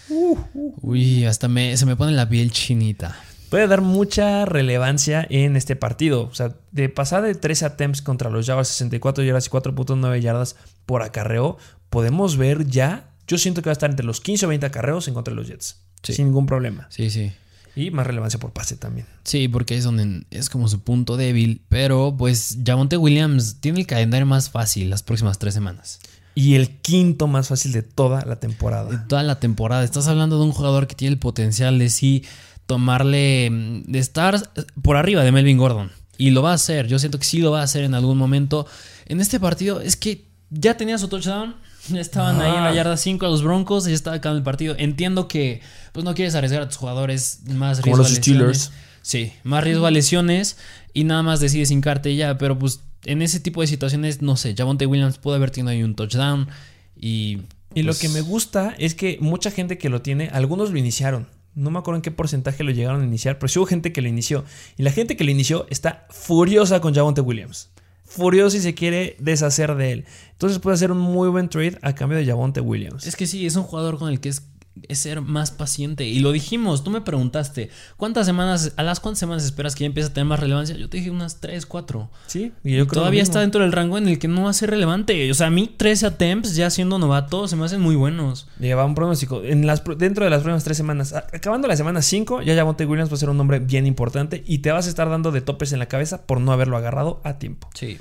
[0.80, 3.20] Uy, hasta me, se me pone la piel chinita.
[3.50, 6.28] Puede dar mucha relevancia en este partido.
[6.30, 10.54] O sea, de pasar de 13 attempts contra los Jaguars, 64 yardas y 4.9 yardas
[10.86, 11.58] por acarreo,
[11.90, 13.10] podemos ver ya.
[13.26, 15.36] Yo siento que va a estar entre los 15 o 20 acarreos en contra de
[15.36, 15.82] los Jets.
[16.04, 16.86] Sin ningún problema.
[16.90, 17.32] Sí, sí.
[17.78, 19.06] Y más relevancia por pase también.
[19.22, 21.62] Sí, porque es donde es como su punto débil.
[21.68, 26.00] Pero pues Javonte Williams tiene el calendario más fácil las próximas tres semanas.
[26.34, 28.90] Y el quinto más fácil de toda la temporada.
[28.90, 29.84] De toda la temporada.
[29.84, 32.24] Estás hablando de un jugador que tiene el potencial de sí
[32.66, 34.50] tomarle, mm, de estar
[34.82, 35.92] por arriba de Melvin Gordon.
[36.16, 36.88] Y lo va a hacer.
[36.88, 38.66] Yo siento que sí lo va a hacer en algún momento.
[39.06, 41.54] En este partido es que ya tenía su touchdown
[41.96, 42.74] estaban ahí en la ah.
[42.74, 44.74] yarda 5 a los Broncos y ya estaba acabando el partido.
[44.78, 45.60] Entiendo que
[45.92, 48.72] pues no quieres arriesgar a tus jugadores más riesgo los a Steelers.
[49.02, 50.58] Sí, más riesgo a lesiones
[50.92, 54.54] y nada más decides hincarte ya, pero pues en ese tipo de situaciones, no sé,
[54.56, 56.48] Javonte Williams puede haber tenido ahí un touchdown
[56.96, 57.42] y...
[57.74, 60.78] Y lo pues que me gusta es que mucha gente que lo tiene, algunos lo
[60.78, 61.28] iniciaron.
[61.54, 64.00] No me acuerdo en qué porcentaje lo llegaron a iniciar, pero sí hubo gente que
[64.00, 64.44] lo inició.
[64.78, 67.68] Y la gente que lo inició está furiosa con Javonte Williams
[68.08, 70.04] furioso y se quiere deshacer de él.
[70.32, 73.06] Entonces puede hacer un muy buen trade a cambio de Javonte Williams.
[73.06, 74.42] Es que sí, es un jugador con el que es
[74.88, 76.06] es ser más paciente.
[76.06, 79.86] Y lo dijimos, tú me preguntaste, ¿cuántas semanas, a las cuántas semanas esperas que ya
[79.86, 80.76] empiece a tener más relevancia?
[80.76, 82.10] Yo te dije unas 3, 4.
[82.26, 84.70] Sí, y yo Todavía está dentro del rango en el que no va a ser
[84.70, 85.30] relevante.
[85.30, 88.48] O sea, a mí 13 attempts ya siendo novato se me hacen muy buenos.
[88.58, 89.42] Lleva un pronóstico.
[89.42, 93.10] En las, dentro de las próximas 3 semanas, acabando la semana 5, ya Monte Williams
[93.10, 95.72] va a ser un hombre bien importante y te vas a estar dando de topes
[95.72, 97.70] en la cabeza por no haberlo agarrado a tiempo.
[97.74, 97.98] Sí.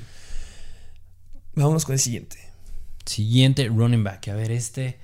[1.54, 2.36] Vámonos con el siguiente.
[3.04, 4.28] Siguiente running back.
[4.28, 4.98] A ver, este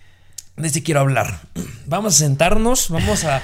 [0.57, 1.41] de este quiero hablar.
[1.87, 3.43] Vamos a sentarnos, vamos a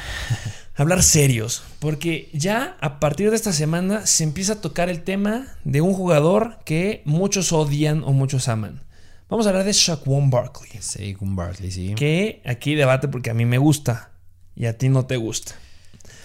[0.76, 5.46] hablar serios, porque ya a partir de esta semana se empieza a tocar el tema
[5.64, 8.82] de un jugador que muchos odian o muchos aman.
[9.28, 10.70] Vamos a hablar de Shaquan Barkley.
[10.80, 11.94] Shaquan Barkley, sí.
[11.94, 14.10] Que aquí debate porque a mí me gusta
[14.56, 15.54] y a ti no te gusta.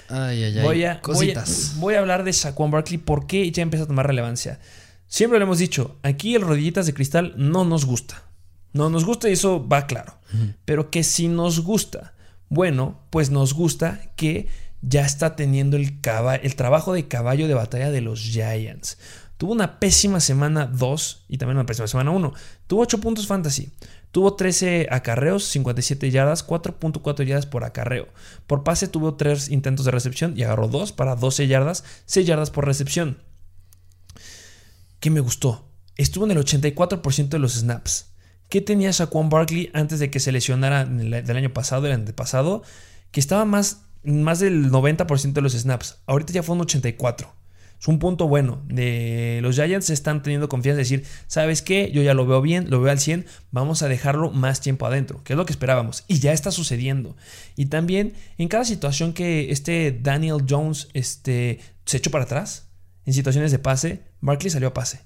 [0.09, 0.63] Ay, ay, ay.
[0.63, 1.75] Voy a, Cositas.
[1.77, 4.59] Voy a, hablar de Shaquan Barkley porque ya empieza a tomar relevancia.
[5.07, 8.23] Siempre lo hemos dicho, aquí el rodillitas de cristal no nos gusta.
[8.75, 10.17] No nos gusta y eso va claro.
[10.65, 12.13] Pero que si nos gusta,
[12.49, 14.49] bueno, pues nos gusta que
[14.81, 15.97] ya está teniendo el,
[16.41, 18.97] el trabajo de caballo de batalla de los Giants.
[19.38, 22.33] Tuvo una pésima semana 2 y también una pésima semana 1.
[22.67, 23.71] Tuvo 8 puntos fantasy.
[24.11, 28.09] Tuvo 13 acarreos, 57 yardas, 4.4 yardas por acarreo.
[28.45, 32.51] Por pase tuvo 3 intentos de recepción y agarró 2 para 12 yardas, 6 yardas
[32.51, 33.19] por recepción.
[34.99, 35.65] ¿Qué me gustó?
[35.95, 38.14] Estuvo en el 84% de los snaps.
[38.49, 42.63] ¿Qué tenía Saquon Barkley antes de que se lesionara del año pasado, el antepasado?
[43.12, 45.97] Que estaba más, más del 90% de los snaps.
[46.05, 47.27] Ahorita ya fue un 84%.
[47.79, 48.63] Es un punto bueno.
[48.67, 51.91] De los Giants están teniendo confianza de decir, ¿sabes qué?
[51.93, 55.23] Yo ya lo veo bien, lo veo al 100, vamos a dejarlo más tiempo adentro,
[55.23, 56.03] que es lo que esperábamos.
[56.08, 57.15] Y ya está sucediendo.
[57.55, 62.69] Y también en cada situación que este Daniel Jones este, se echó para atrás,
[63.05, 65.01] en situaciones de pase, Barkley salió a pase.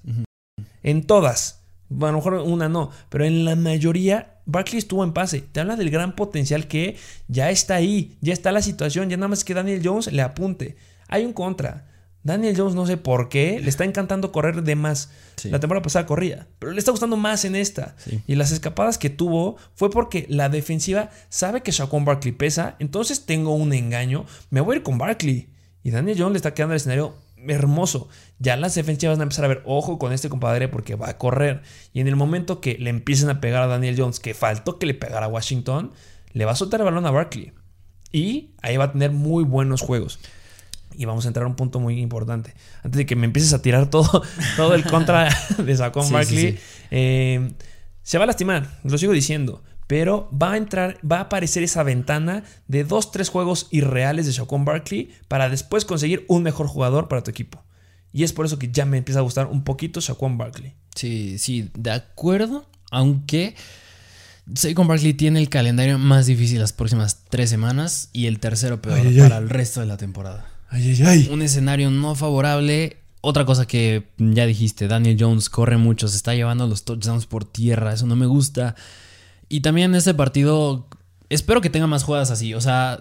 [0.82, 1.59] En todas
[1.90, 5.40] a lo mejor una no, pero en la mayoría Barkley estuvo en pase.
[5.40, 6.96] Te habla del gran potencial que
[7.28, 10.76] ya está ahí, ya está la situación, ya nada más que Daniel Jones le apunte.
[11.08, 11.86] Hay un contra.
[12.22, 15.10] Daniel Jones no sé por qué, le está encantando correr de más.
[15.44, 17.96] La temporada pasada corría, pero le está gustando más en esta.
[18.26, 23.24] Y las escapadas que tuvo fue porque la defensiva sabe que Shaquon Barkley pesa, entonces
[23.24, 25.48] tengo un engaño, me voy a ir con Barkley.
[25.82, 27.14] Y Daniel Jones le está quedando el escenario
[27.48, 28.08] hermoso.
[28.40, 31.18] Ya las defensivas van a empezar a ver, ojo con este compadre porque va a
[31.18, 31.62] correr.
[31.92, 34.86] Y en el momento que le empiecen a pegar a Daniel Jones, que faltó que
[34.86, 35.92] le pegara a Washington,
[36.32, 37.52] le va a soltar el balón a Barkley.
[38.12, 40.18] Y ahí va a tener muy buenos juegos.
[40.94, 42.54] Y vamos a entrar a un punto muy importante.
[42.82, 44.22] Antes de que me empieces a tirar todo,
[44.56, 46.58] todo el contra de Saquon Barkley,
[46.90, 47.52] eh,
[48.02, 51.82] se va a lastimar, lo sigo diciendo pero va a entrar, va a aparecer esa
[51.82, 57.08] ventana de dos, tres juegos irreales de Shaquon Barkley para después conseguir un mejor jugador
[57.08, 57.64] para tu equipo.
[58.12, 60.74] Y es por eso que ya me empieza a gustar un poquito Shaquon Barkley.
[60.94, 63.54] Sí, sí, de acuerdo, aunque
[64.54, 69.00] Saquon Barkley tiene el calendario más difícil las próximas tres semanas y el tercero peor
[69.16, 70.46] para el resto de la temporada.
[70.68, 71.28] Ay, ay, ay.
[71.30, 72.98] Un escenario no favorable.
[73.22, 77.44] Otra cosa que ya dijiste, Daniel Jones corre mucho, se está llevando los touchdowns por
[77.44, 78.76] tierra, eso no me gusta.
[79.48, 80.86] Y también este partido,
[81.28, 82.54] espero que tenga más jugadas así.
[82.54, 83.00] O sea,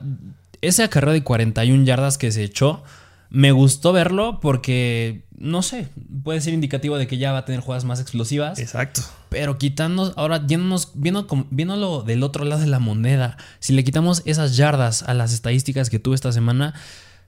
[0.62, 2.84] ese acarreo de 41 yardas que se echó,
[3.30, 5.88] me gustó verlo porque, no sé,
[6.24, 8.60] puede ser indicativo de que ya va a tener jugadas más explosivas.
[8.60, 9.02] Exacto.
[9.30, 14.24] Pero quitando, ahora viéndonos, viendo, viéndolo del otro lado de la moneda, si le quitamos
[14.26, 16.74] esas yardas a las estadísticas que tuvo esta semana,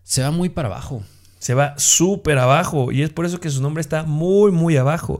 [0.03, 1.03] se va muy para abajo.
[1.39, 5.19] Se va súper abajo y es por eso que su nombre está muy, muy abajo.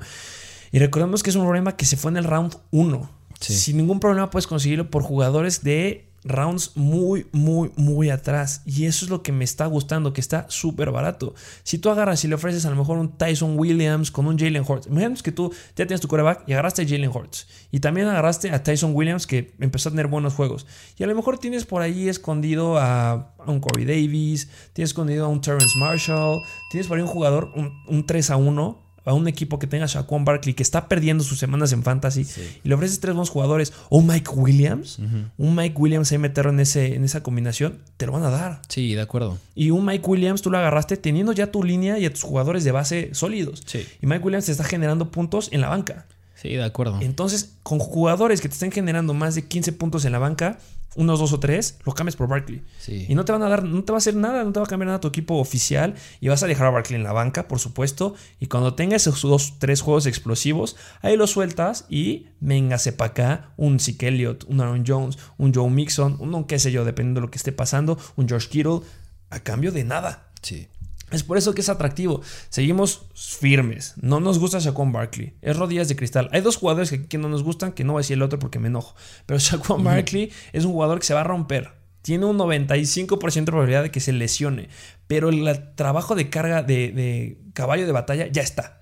[0.72, 3.10] Y recordemos que es un problema que se fue en el round 1.
[3.40, 8.62] Sin ningún problema puedes conseguirlo por jugadores de rounds muy, muy, muy atrás.
[8.66, 11.34] Y eso es lo que me está gustando, que está súper barato.
[11.64, 14.64] Si tú agarras y le ofreces a lo mejor un Tyson Williams con un Jalen
[14.68, 17.48] Hurts, imagínate que tú ya tienes tu coreback y agarraste a Jalen Hurts.
[17.72, 20.68] Y también agarraste a Tyson Williams que empezó a tener buenos juegos.
[20.98, 25.28] Y a lo mejor tienes por ahí escondido a, un Corey Davis, tienes escondido a
[25.28, 29.28] un Terrence Marshall, tienes por ahí un jugador, un, un 3 a 1 a un
[29.28, 32.26] equipo que tenga Shaquan Barkley que está perdiendo sus semanas en fantasy
[32.64, 35.00] y le ofreces tres buenos jugadores o un Mike Williams,
[35.38, 38.62] un Mike Williams ahí meterlo en, ese, en esa combinación, te lo van a dar.
[38.68, 39.38] Sí, de acuerdo.
[39.56, 42.64] Y un Mike Williams tú lo agarraste teniendo ya tu línea y a tus jugadores
[42.64, 43.64] de base sólidos.
[43.66, 43.86] Sí.
[44.02, 46.06] Y Mike Williams te está generando puntos en la banca.
[46.36, 46.98] Sí, de acuerdo.
[47.02, 50.58] Entonces, con jugadores que te estén generando más de 15 puntos en la banca,
[50.96, 52.64] unos dos o tres, lo cambias por Barkley.
[52.88, 54.66] Y no te van a dar, no te va a hacer nada, no te va
[54.66, 55.96] a cambiar nada tu equipo oficial.
[56.20, 58.16] Y vas a dejar a Barkley en la banca, por supuesto.
[58.40, 63.52] Y cuando tengas esos dos, tres juegos explosivos, ahí lo sueltas y véngase para acá
[63.58, 67.28] un Zeke Elliott, un Aaron Jones, un Joe Mixon, un qué sé yo, dependiendo de
[67.28, 68.82] lo que esté pasando, un George Kittle,
[69.30, 70.32] a cambio de nada.
[70.42, 70.68] Sí.
[71.12, 72.22] Es por eso que es atractivo.
[72.50, 73.94] Seguimos firmes.
[74.02, 75.34] No nos gusta Shaquan Barkley.
[75.42, 76.30] Es rodillas de cristal.
[76.32, 78.60] Hay dos jugadores que, no nos gustan, que no voy a decir el otro porque
[78.60, 78.96] me enojo.
[79.26, 81.72] Pero Shaquan Barkley es un jugador que se va a romper.
[82.02, 84.70] Tiene un 95% de probabilidad de que se lesione.
[85.08, 88.81] Pero el trabajo de carga de caballo de batalla ya está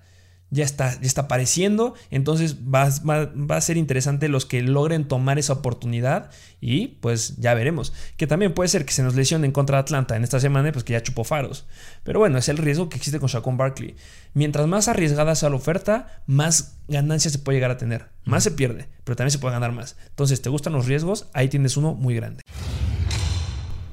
[0.50, 1.94] ya está, ya está apareciendo.
[2.10, 6.30] Entonces va, va, a ser interesante los que logren tomar esa oportunidad.
[6.60, 7.92] Y pues ya veremos.
[8.16, 10.92] Que también puede ser que se nos lesionen contra Atlanta en esta semana, pues que
[10.92, 11.66] ya chupó faros.
[12.02, 13.94] Pero bueno, es el riesgo que existe con Shaquon Barkley.
[14.34, 18.08] Mientras más arriesgada sea la oferta, más ganancias se puede llegar a tener.
[18.24, 19.96] Más se pierde, pero también se puede ganar más.
[20.08, 21.28] Entonces, ¿te gustan los riesgos?
[21.32, 22.42] Ahí tienes uno muy grande.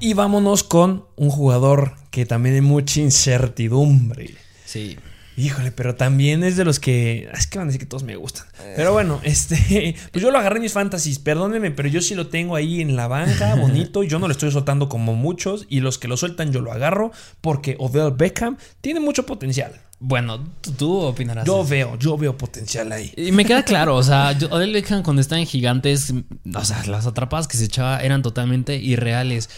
[0.00, 4.34] Y vámonos con un jugador que también hay mucha incertidumbre.
[4.64, 4.96] Sí.
[5.38, 7.30] Híjole, pero también es de los que.
[7.32, 8.46] Es que van a decir que todos me gustan.
[8.74, 9.94] Pero bueno, este.
[10.12, 11.20] Pues yo lo agarré en mis fantasies.
[11.20, 14.02] Perdónenme, pero yo sí lo tengo ahí en la banca, bonito.
[14.02, 15.66] Yo no lo estoy soltando como muchos.
[15.68, 17.12] Y los que lo sueltan, yo lo agarro.
[17.40, 19.80] Porque Odell Beckham tiene mucho potencial.
[20.00, 20.44] Bueno,
[20.76, 21.46] tú opinarás.
[21.46, 23.12] Yo veo, yo veo potencial ahí.
[23.16, 26.12] Y me queda claro, o sea, Odell Beckham cuando está en gigantes,
[26.54, 29.50] o sea, las atrapadas que se echaba eran totalmente irreales.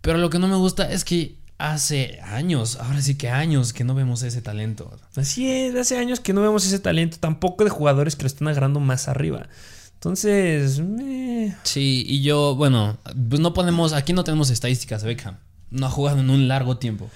[0.00, 3.84] Pero lo que no me gusta es que hace años, ahora sí que años que
[3.84, 4.96] no vemos ese talento.
[5.14, 8.48] Así es, hace años que no vemos ese talento, tampoco de jugadores que lo están
[8.48, 9.48] agarrando más arriba.
[9.94, 10.82] Entonces,
[11.62, 15.38] sí, y yo, bueno, pues no podemos, aquí no tenemos estadísticas de Beckham.
[15.70, 17.10] No ha jugado en un largo tiempo.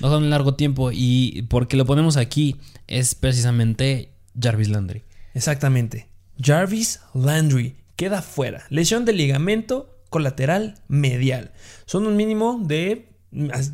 [0.00, 4.68] No ha jugado en un largo tiempo y porque lo ponemos aquí es precisamente Jarvis
[4.68, 5.04] Landry.
[5.32, 6.08] Exactamente.
[6.38, 8.64] Jarvis Landry queda fuera.
[8.68, 11.52] Lesión de ligamento colateral medial.
[11.86, 13.13] Son un mínimo de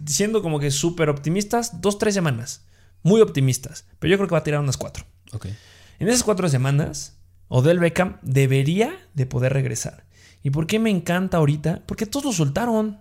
[0.06, 2.64] siendo como que súper optimistas, dos, tres semanas.
[3.02, 3.86] Muy optimistas.
[3.98, 5.04] Pero yo creo que va a tirar unas cuatro.
[5.98, 7.18] En esas cuatro semanas,
[7.48, 10.04] Odell Beckham debería de poder regresar.
[10.42, 11.82] ¿Y por qué me encanta ahorita?
[11.86, 12.98] Porque todos lo soltaron.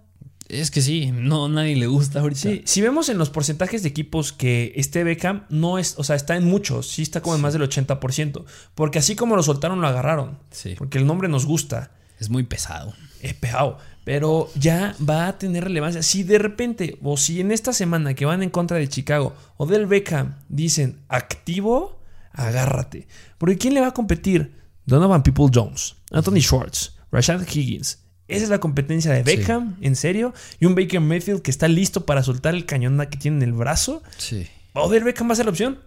[0.49, 2.41] Es que sí, no nadie le gusta ahorita.
[2.41, 6.15] Sí, si vemos en los porcentajes de equipos que este Beckham no es, o sea,
[6.15, 9.79] está en muchos, sí está como en más del 80%, porque así como lo soltaron
[9.79, 10.39] lo agarraron.
[10.49, 10.73] Sí.
[10.75, 11.91] Porque el nombre nos gusta.
[12.19, 12.95] Es muy pesado.
[13.21, 13.77] Es pesado
[14.09, 16.01] pero ya va a tener relevancia.
[16.01, 19.67] Si de repente, o si en esta semana que van en contra de Chicago o
[19.67, 23.07] del Beckham dicen activo, agárrate.
[23.37, 24.55] Porque ¿quién le va a competir?
[24.87, 27.99] Donovan People Jones, Anthony Schwartz, Rashad Higgins.
[28.27, 30.33] Esa es la competencia de Beckham, en serio.
[30.59, 33.53] Y un Baker Mayfield que está listo para soltar el cañón que tiene en el
[33.53, 34.01] brazo.
[34.17, 34.47] Sí.
[34.73, 35.77] ¿Odell Beckham va a ser la opción?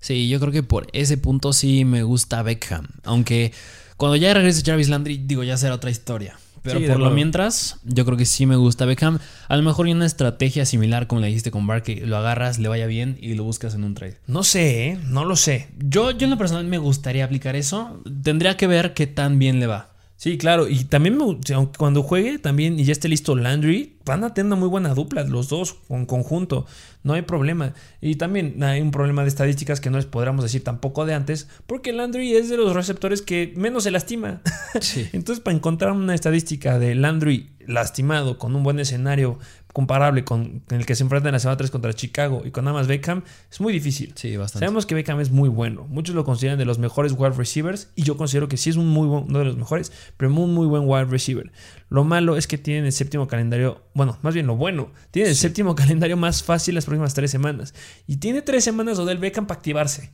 [0.00, 2.88] Sí, yo creo que por ese punto sí me gusta Beckham.
[3.04, 3.54] Aunque
[3.96, 6.36] cuando ya regrese Jarvis Landry, digo, ya será otra historia.
[6.62, 9.18] Pero por lo mientras, yo creo que sí me gusta Beckham.
[9.48, 12.00] A lo mejor hay una estrategia similar como la dijiste con Barkley.
[12.00, 14.18] Lo agarras, le vaya bien y lo buscas en un trade.
[14.26, 14.98] No sé, ¿eh?
[15.08, 15.68] no lo sé.
[15.78, 18.02] Yo, yo en lo personal me gustaría aplicar eso.
[18.22, 19.89] Tendría que ver qué tan bien le va.
[20.20, 20.68] Sí, claro.
[20.68, 24.56] Y también aunque cuando juegue también y ya esté listo Landry, van a tener una
[24.56, 26.66] muy buena dupla, los dos en conjunto.
[27.02, 27.72] No hay problema.
[28.02, 31.48] Y también hay un problema de estadísticas que no les podríamos decir tampoco de antes,
[31.66, 34.42] porque Landry es de los receptores que menos se lastima.
[35.14, 39.38] Entonces, para encontrar una estadística de Landry lastimado con un buen escenario
[39.72, 42.76] comparable con, el que se enfrenta en la semana 3 contra Chicago y con nada
[42.76, 44.12] más Beckham, es muy difícil.
[44.16, 44.66] Sí, bastante.
[44.66, 45.86] Sabemos que Beckham es muy bueno.
[45.88, 48.88] Muchos lo consideran de los mejores wide receivers y yo considero que sí es un
[48.88, 51.52] muy buen, uno de los mejores, pero muy, muy buen wide receiver.
[51.88, 55.36] Lo malo es que tienen el séptimo calendario, bueno, más bien lo bueno, tienen el
[55.36, 57.74] séptimo calendario más fácil las próximas tres semanas.
[58.06, 60.10] Y tiene tres semanas Odell Beckham para activarse.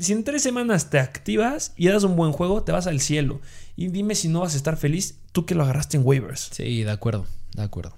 [0.00, 3.40] si en tres semanas te activas y das un buen juego, te vas al cielo.
[3.74, 6.50] Y dime si no vas a estar feliz tú que lo agarraste en waivers.
[6.52, 7.96] Sí, de acuerdo, de acuerdo.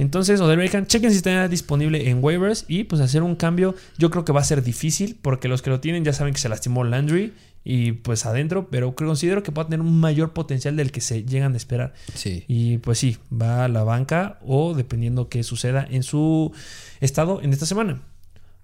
[0.00, 4.10] Entonces, Odell Beckham, chequen si está disponible en waivers y pues hacer un cambio yo
[4.10, 6.48] creo que va a ser difícil porque los que lo tienen ya saben que se
[6.48, 7.32] lastimó Landry
[7.64, 11.54] y pues adentro, pero considero que puede tener un mayor potencial del que se llegan
[11.54, 11.94] a esperar.
[12.14, 12.44] Sí.
[12.46, 16.52] Y pues sí, va a la banca o dependiendo qué suceda en su
[17.00, 18.00] estado en esta semana.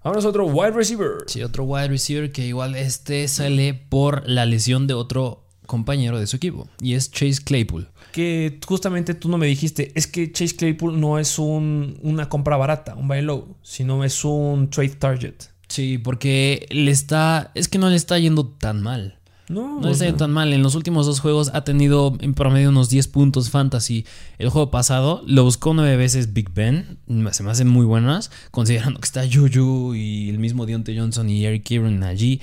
[0.03, 1.25] Ahora es otro wide receiver.
[1.27, 6.27] Sí, otro wide receiver que igual este sale por la lesión de otro compañero de
[6.27, 7.89] su equipo y es Chase Claypool.
[8.15, 12.55] Que justamente tú no me dijiste, es que Chase Claypool no es un, una compra
[12.55, 15.33] barata, un buy low, sino es un trade target.
[15.67, 19.19] Sí, porque le está, es que no le está yendo tan mal.
[19.49, 20.53] No, No le está yendo tan mal.
[20.53, 24.05] En los últimos dos juegos ha tenido en promedio unos 10 puntos fantasy.
[24.37, 26.99] El juego pasado lo buscó nueve veces Big Ben.
[27.33, 28.31] Se me hacen muy buenas.
[28.51, 32.39] Considerando que está Juju y el mismo Deontay Johnson y Eric Kieran allí.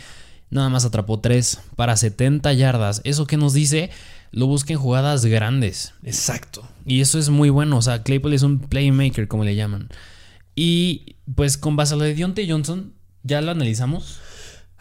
[0.50, 3.00] Nada más atrapó 3 para 70 yardas.
[3.04, 3.88] ¿Eso que nos dice?
[4.32, 5.94] Lo busca en jugadas grandes.
[6.02, 6.66] Exacto.
[6.86, 7.76] Y eso es muy bueno.
[7.76, 9.88] O sea, Claypool es un playmaker, como le llaman.
[10.54, 14.20] Y pues con base a lo de Deontay Johnson, ya lo analizamos.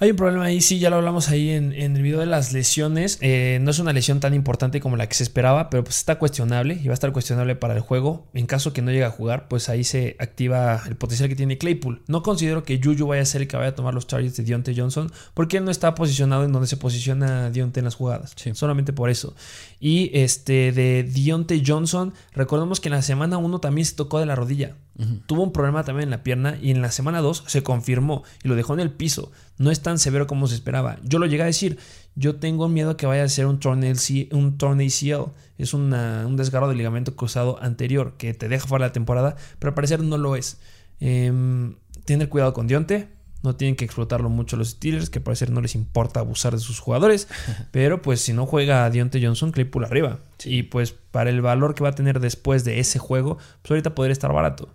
[0.02, 2.54] Hay un problema ahí, sí, ya lo hablamos ahí en, en el video de las
[2.54, 3.20] lesiones.
[3.22, 6.18] Eh, no es una lesión tan importante como la que se esperaba, pero pues está
[6.18, 8.28] cuestionable y va a estar cuestionable para el juego.
[8.34, 11.60] En caso que no llegue a jugar, pues ahí se activa el potencial que tiene
[11.60, 12.02] Claypool.
[12.08, 14.44] No considero que Juju vaya a ser el que vaya a tomar los targets de
[14.44, 18.34] Deontay Johnson, porque él no está posicionado en donde se posiciona Deontay en las jugadas.
[18.38, 18.56] Sí.
[18.56, 19.36] Solamente por eso.
[19.80, 24.26] Y este de Deontay Johnson, recordemos que en la semana 1 también se tocó de
[24.26, 24.78] la rodilla.
[25.26, 28.48] Tuvo un problema también en la pierna y en la semana 2 se confirmó y
[28.48, 29.32] lo dejó en el piso.
[29.62, 30.98] No es tan severo como se esperaba.
[31.04, 31.78] Yo lo llegué a decir,
[32.16, 34.28] yo tengo miedo que vaya a ser un torn ACL.
[34.36, 35.32] Un torn ACL.
[35.58, 39.36] Es una- un desgarro del ligamento cruzado anterior que te deja fuera de la temporada,
[39.60, 40.58] pero al parecer no lo es.
[41.00, 43.08] Em, tener cuidado con Dionte.
[43.44, 46.60] No tienen que explotarlo mucho los Steelers, que al parecer no les importa abusar de
[46.60, 47.28] sus jugadores.
[47.72, 50.20] Pero pues si no juega Dionte Johnson, Claypool arriba.
[50.46, 53.96] Y pues para el valor que va a tener después de ese juego, pues ahorita
[53.96, 54.70] podría estar barato.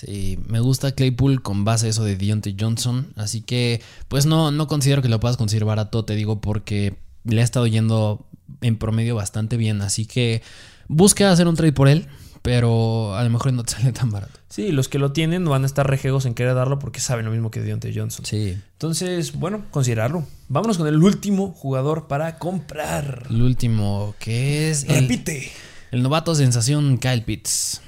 [0.00, 3.12] Sí, me gusta Claypool con base a eso de Deontay Johnson.
[3.16, 7.42] Así que, pues no, no considero que lo puedas conseguir barato, te digo, porque le
[7.42, 8.26] ha estado yendo
[8.62, 9.82] en promedio bastante bien.
[9.82, 10.40] Así que
[10.88, 12.06] busca hacer un trade por él,
[12.40, 14.40] pero a lo mejor no te sale tan barato.
[14.48, 17.30] Sí, los que lo tienen van a estar rejegos en querer darlo porque saben lo
[17.30, 18.24] mismo que Deontay Johnson.
[18.24, 18.56] Sí.
[18.72, 20.24] Entonces, bueno, considerarlo.
[20.48, 23.26] Vámonos con el último jugador para comprar.
[23.28, 25.52] El último, que es el, Repite.
[25.90, 27.82] el novato sensación Kyle Pitts.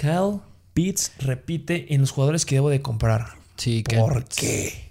[0.00, 0.40] Kyle
[0.74, 3.34] Pitts repite en los jugadores que debo de comprar.
[3.56, 4.84] Sí, ¿Por qué?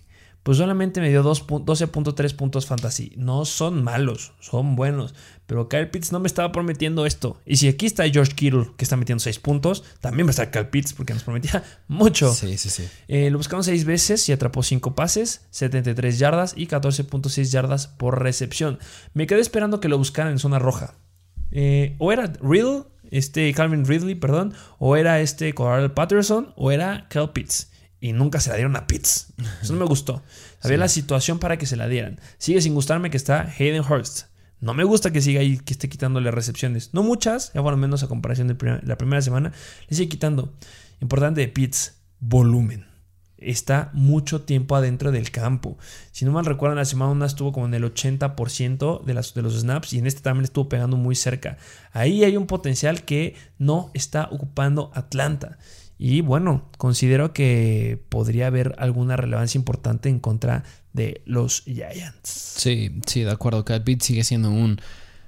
[0.44, 3.14] Pues solamente me dio dos pu- 12.3 puntos fantasy.
[3.16, 5.16] No son malos, son buenos.
[5.46, 7.40] Pero Kyle Pitts no me estaba prometiendo esto.
[7.46, 10.52] Y si aquí está George Kittle, que está metiendo 6 puntos, también va a estar
[10.52, 12.34] Kyle Pitts porque nos prometía mucho.
[12.34, 12.88] Sí, sí, sí.
[13.08, 18.22] Eh, lo buscaron 6 veces y atrapó 5 pases, 73 yardas y 14.6 yardas por
[18.22, 18.80] recepción.
[19.14, 20.96] Me quedé esperando que lo buscaran en zona roja.
[21.52, 22.84] Eh, o era Riddle,
[23.18, 27.72] este Calvin Ridley, perdón, o era este Cordell Patterson, o era Kel Pitts.
[28.02, 29.34] Y nunca se la dieron a Pitts.
[29.62, 30.24] Eso no me gustó.
[30.62, 30.80] Había Sí.
[30.80, 32.20] la situación para que se la dieran.
[32.38, 34.26] Sigue sin gustarme que está Hayden Hurst.
[34.60, 36.94] No me gusta que siga ahí, que esté quitándole recepciones.
[36.94, 39.52] No muchas, ya por lo menos a comparación de la primera semana,
[39.90, 40.54] le sigue quitando.
[41.02, 42.86] Importante de Pitts, volumen.
[43.46, 45.78] Está mucho tiempo adentro del campo.
[46.12, 49.34] Si no mal recuerdo, en la semana 1 estuvo como en el 80% de, las,
[49.34, 51.58] de los snaps y en este también estuvo pegando muy cerca.
[51.92, 55.58] Ahí hay un potencial que no está ocupando Atlanta.
[55.98, 62.30] Y bueno, considero que podría haber alguna relevancia importante en contra de los Giants.
[62.58, 63.64] Sí, sí, de acuerdo.
[63.64, 64.82] Kyle Pitts sigue siendo un,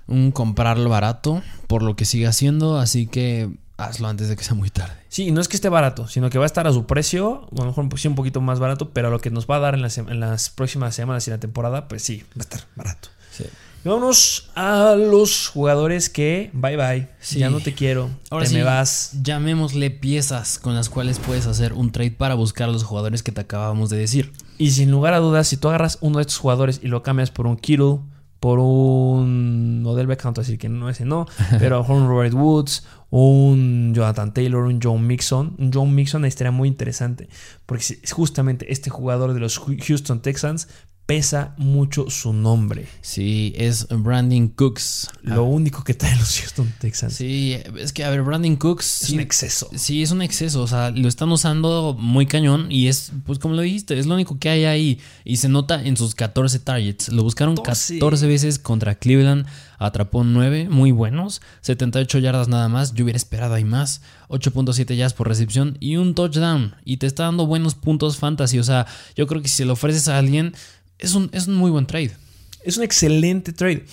[0.07, 4.55] un comprarlo barato por lo que sigue haciendo, así que hazlo antes de que sea
[4.55, 4.93] muy tarde.
[5.09, 7.55] Sí, no es que esté barato, sino que va a estar a su precio, o
[7.57, 9.59] a lo mejor pues, sí un poquito más barato, pero lo que nos va a
[9.59, 12.61] dar en las, en las próximas semanas y la temporada, pues sí, va a estar
[12.75, 13.09] barato.
[13.31, 13.43] Sí.
[13.83, 17.37] Y vámonos a los jugadores que, bye bye, Sí.
[17.39, 19.11] ya no te quiero, Ahora te sí, me vas.
[19.21, 23.31] llamémosle piezas con las cuales puedes hacer un trade para buscar a los jugadores que
[23.31, 24.31] te acabamos de decir.
[24.57, 27.29] Y sin lugar a dudas, si tú agarras uno de estos jugadores y lo cambias
[27.29, 27.99] por un Kittle,
[28.39, 31.27] por un Odell Beckham, decir que no, ese no,
[31.59, 32.85] pero a lo mejor un Robert Woods,
[33.17, 35.55] un Jonathan Taylor, un John Mixon.
[35.57, 37.29] Un John Mixon estaría muy interesante,
[37.65, 40.67] porque justamente este jugador de los Houston Texans
[41.05, 42.87] pesa mucho su nombre.
[43.01, 45.09] Sí, es Brandon Cooks.
[45.21, 49.03] Lo único que traen los Houston Texans Sí, es que, a ver, Brandon Cooks.
[49.03, 49.69] es sí, un exceso.
[49.75, 53.55] Sí, es un exceso, o sea, lo están usando muy cañón y es, pues como
[53.55, 57.09] lo dijiste, es lo único que hay ahí y se nota en sus 14 targets.
[57.09, 57.99] Lo buscaron 12.
[57.99, 59.45] 14 veces contra Cleveland,
[59.77, 65.13] atrapó 9, muy buenos, 78 yardas nada más, yo hubiera esperado ahí más, 8.7 yardas
[65.13, 68.85] por recepción y un touchdown y te está dando buenos puntos fantasy, o sea,
[69.15, 70.53] yo creo que si se lo ofreces a alguien,
[70.99, 72.15] es un, es un muy buen trade.
[72.63, 73.85] Es un excelente trade.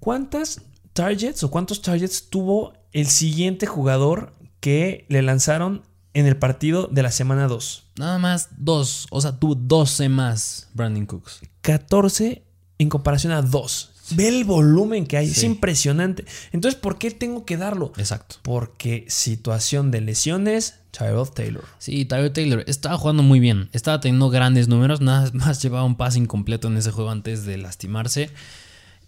[0.00, 5.82] ¿Cuántas targets o cuántos targets tuvo el siguiente jugador que le lanzaron
[6.12, 7.84] en el partido de la semana 2?
[7.96, 11.40] Nada más dos, o sea, tuvo 12 más Brandon Cooks.
[11.62, 12.42] 14
[12.78, 13.89] en comparación a dos.
[14.16, 16.24] Ve el volumen que hay, es impresionante.
[16.52, 17.92] Entonces, ¿por qué tengo que darlo?
[17.96, 18.36] Exacto.
[18.42, 21.64] Porque situación de lesiones, Tyrod Taylor.
[21.78, 25.96] Sí, Tyrod Taylor estaba jugando muy bien, estaba teniendo grandes números, nada más llevaba un
[25.96, 28.30] pase incompleto en ese juego antes de lastimarse.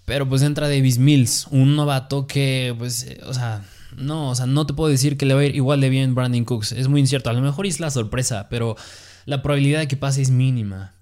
[0.05, 3.64] Pero pues entra Davis Mills, un novato que, pues, eh, o sea,
[3.96, 6.14] no, o sea, no te puedo decir que le va a ir igual de bien
[6.14, 6.72] Brandon Cooks.
[6.72, 7.30] Es muy incierto.
[7.30, 8.76] A lo mejor es la sorpresa, pero
[9.26, 10.92] la probabilidad de que pase es mínima.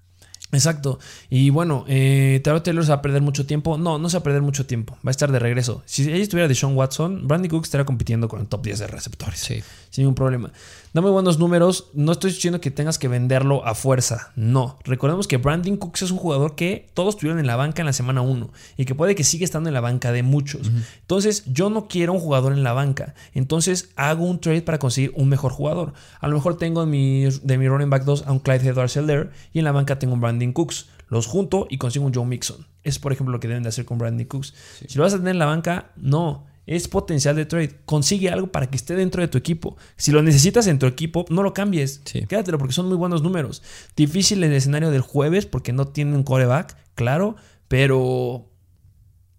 [0.51, 0.99] Exacto.
[1.29, 3.77] Y bueno, eh, Taylor se va a perder mucho tiempo.
[3.77, 4.97] No, no se va a perder mucho tiempo.
[5.05, 5.81] Va a estar de regreso.
[5.85, 8.87] Si ella estuviera de Sean Watson, Brandon Cooks estaría compitiendo con el top 10 de
[8.87, 9.39] receptores.
[9.39, 9.63] Sí.
[9.91, 10.53] Sin ningún problema.
[10.93, 11.89] Da muy buenos números.
[11.93, 14.31] No estoy diciendo que tengas que venderlo a fuerza.
[14.37, 14.79] No.
[14.85, 17.93] Recordemos que Brandon Cooks es un jugador que todos tuvieron en la banca en la
[17.93, 20.71] semana 1 y que puede que siga estando en la banca de muchos.
[21.01, 23.15] Entonces, yo no quiero un jugador en la banca.
[23.33, 25.91] Entonces, hago un trade para conseguir un mejor jugador.
[26.21, 29.31] A lo mejor tengo mi, de mi running back 2 a un Clyde Edwards Seller
[29.51, 30.87] y en la banca tengo un Brandon Cooks.
[31.09, 32.65] Los junto y consigo un Joe Mixon.
[32.83, 34.53] Es, por ejemplo, lo que deben de hacer con Brandon Cooks.
[34.87, 37.81] Si lo vas a tener en la banca, no es potencial de trade.
[37.85, 39.75] Consigue algo para que esté dentro de tu equipo.
[39.97, 41.99] Si lo necesitas en tu equipo, no lo cambies.
[41.99, 43.61] Quédatelo porque son muy buenos números.
[43.97, 47.35] Difícil el escenario del jueves porque no tienen un coreback, claro,
[47.67, 48.49] pero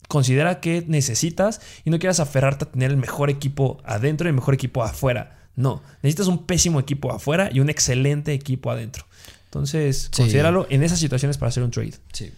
[0.09, 4.35] considera que necesitas y no quieras aferrarte a tener el mejor equipo adentro y el
[4.35, 5.39] mejor equipo afuera.
[5.57, 9.07] No, necesitas un pésimo equipo afuera y un excelente equipo adentro.
[9.47, 11.95] Entonces, considéralo en esas situaciones para hacer un trade.
[12.13, 12.31] Sí.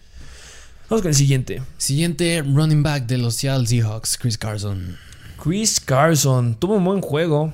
[0.87, 1.63] Vamos con el siguiente.
[1.77, 4.95] Siguiente running back de los Seattle Seahawks, Chris Carson.
[5.43, 7.51] Chris Carson tuvo un buen juego,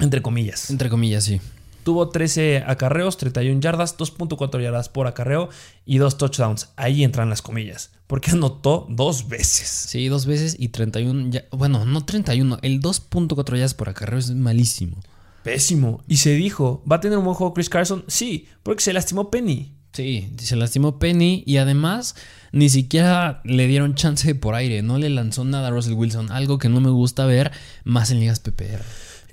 [0.00, 0.68] entre comillas.
[0.68, 1.40] Entre comillas, sí.
[1.84, 5.50] Tuvo 13 acarreos, 31 yardas, 2.4 yardas por acarreo
[5.86, 6.70] y dos touchdowns.
[6.74, 7.90] Ahí entran las comillas.
[8.08, 9.68] Porque anotó dos veces.
[9.68, 11.30] Sí, dos veces y 31.
[11.52, 12.58] bueno, no 31.
[12.62, 14.98] El 2.4 yardas por acarreo es malísimo.
[15.44, 16.02] Pésimo.
[16.08, 18.04] Y se dijo, ¿va a tener un buen juego Chris Carson?
[18.08, 19.76] Sí, porque se lastimó Penny.
[19.92, 22.16] Sí, se lastimó Penny y además
[22.50, 26.58] ni siquiera le dieron chance por aire, no le lanzó nada a Russell Wilson, algo
[26.58, 27.52] que no me gusta ver
[27.84, 28.82] más en ligas PPR.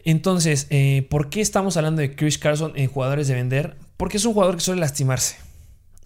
[0.03, 3.77] Entonces, eh, ¿por qué estamos hablando de Chris Carson en jugadores de vender?
[3.95, 5.37] Porque es un jugador que suele lastimarse.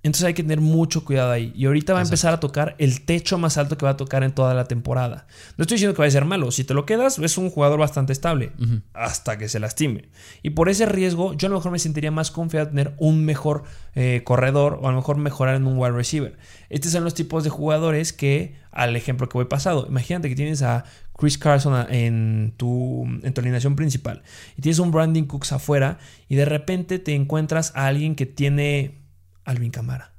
[0.03, 1.53] Entonces hay que tener mucho cuidado ahí.
[1.55, 4.23] Y ahorita va a empezar a tocar el techo más alto que va a tocar
[4.23, 5.27] en toda la temporada.
[5.57, 6.51] No estoy diciendo que vaya a ser malo.
[6.51, 8.51] Si te lo quedas, es un jugador bastante estable.
[8.93, 10.09] Hasta que se lastime.
[10.41, 13.23] Y por ese riesgo, yo a lo mejor me sentiría más confiado en tener un
[13.23, 13.63] mejor
[13.95, 16.37] eh, corredor o a lo mejor mejorar en un wide receiver.
[16.69, 20.63] Estos son los tipos de jugadores que, al ejemplo que voy pasado, imagínate que tienes
[20.63, 20.83] a
[21.17, 24.23] Chris Carson en tu, en tu alineación principal
[24.57, 29.02] y tienes un Brandon Cooks afuera y de repente te encuentras a alguien que tiene
[29.45, 30.13] Alvin Camara.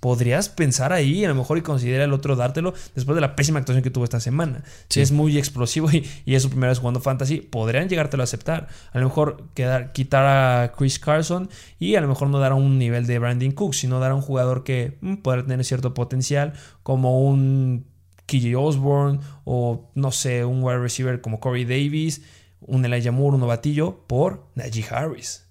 [0.00, 3.58] Podrías pensar ahí, a lo mejor y considera el otro dártelo después de la pésima
[3.58, 4.62] actuación que tuvo esta semana.
[4.88, 8.68] Si es muy explosivo y, es su primera vez jugando fantasy, podrían llegártelo a aceptar.
[8.92, 11.50] A lo mejor quedar, quitar a Chris Carson
[11.80, 14.14] y a lo mejor no dar a un nivel de Brandon Cook, sino dar a
[14.14, 16.52] un jugador que mm, podrá tener cierto potencial,
[16.84, 17.84] como un
[18.26, 22.22] KJ Osborne o no sé, un wide receiver como Corey Davis,
[22.60, 25.47] un Elijah Moore, un novatillo, por Najee Harris.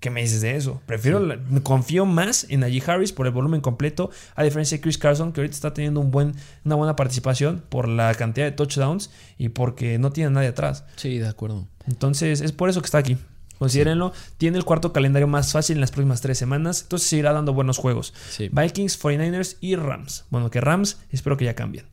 [0.00, 0.82] ¿Qué me dices de eso?
[0.86, 1.20] Prefiero,
[1.62, 5.40] confío más en Najee Harris por el volumen completo, a diferencia de Chris Carson, que
[5.40, 6.34] ahorita está teniendo un buen,
[6.64, 10.84] una buena participación por la cantidad de touchdowns y porque no tiene nadie atrás.
[10.96, 11.68] Sí, de acuerdo.
[11.86, 13.16] Entonces, es por eso que está aquí.
[13.58, 14.12] Considérenlo.
[14.38, 16.82] Tiene el cuarto calendario más fácil en las próximas tres semanas.
[16.82, 18.12] Entonces seguirá dando buenos juegos.
[18.38, 20.24] Vikings, 49ers y Rams.
[20.30, 21.86] Bueno, que Rams espero que ya cambien.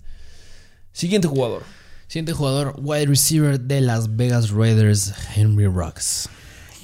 [0.91, 1.61] Siguiente jugador.
[2.07, 6.27] Siguiente jugador, wide receiver de Las Vegas Raiders, Henry Rocks.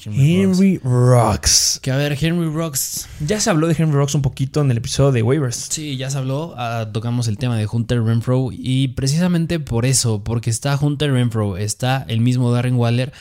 [0.06, 1.80] Henry, Rocks.
[1.82, 3.08] Que a ver, Henry Rocks.
[3.26, 5.68] Ya se habló de Henry Rocks un poquito en el episodio de Waivers.
[5.70, 6.54] Sí, ya se habló.
[6.58, 8.50] Ah, tocamos el tema de Hunter Renfro.
[8.52, 13.14] Y precisamente por eso, porque está Hunter Renfro, está el mismo Darren Waller.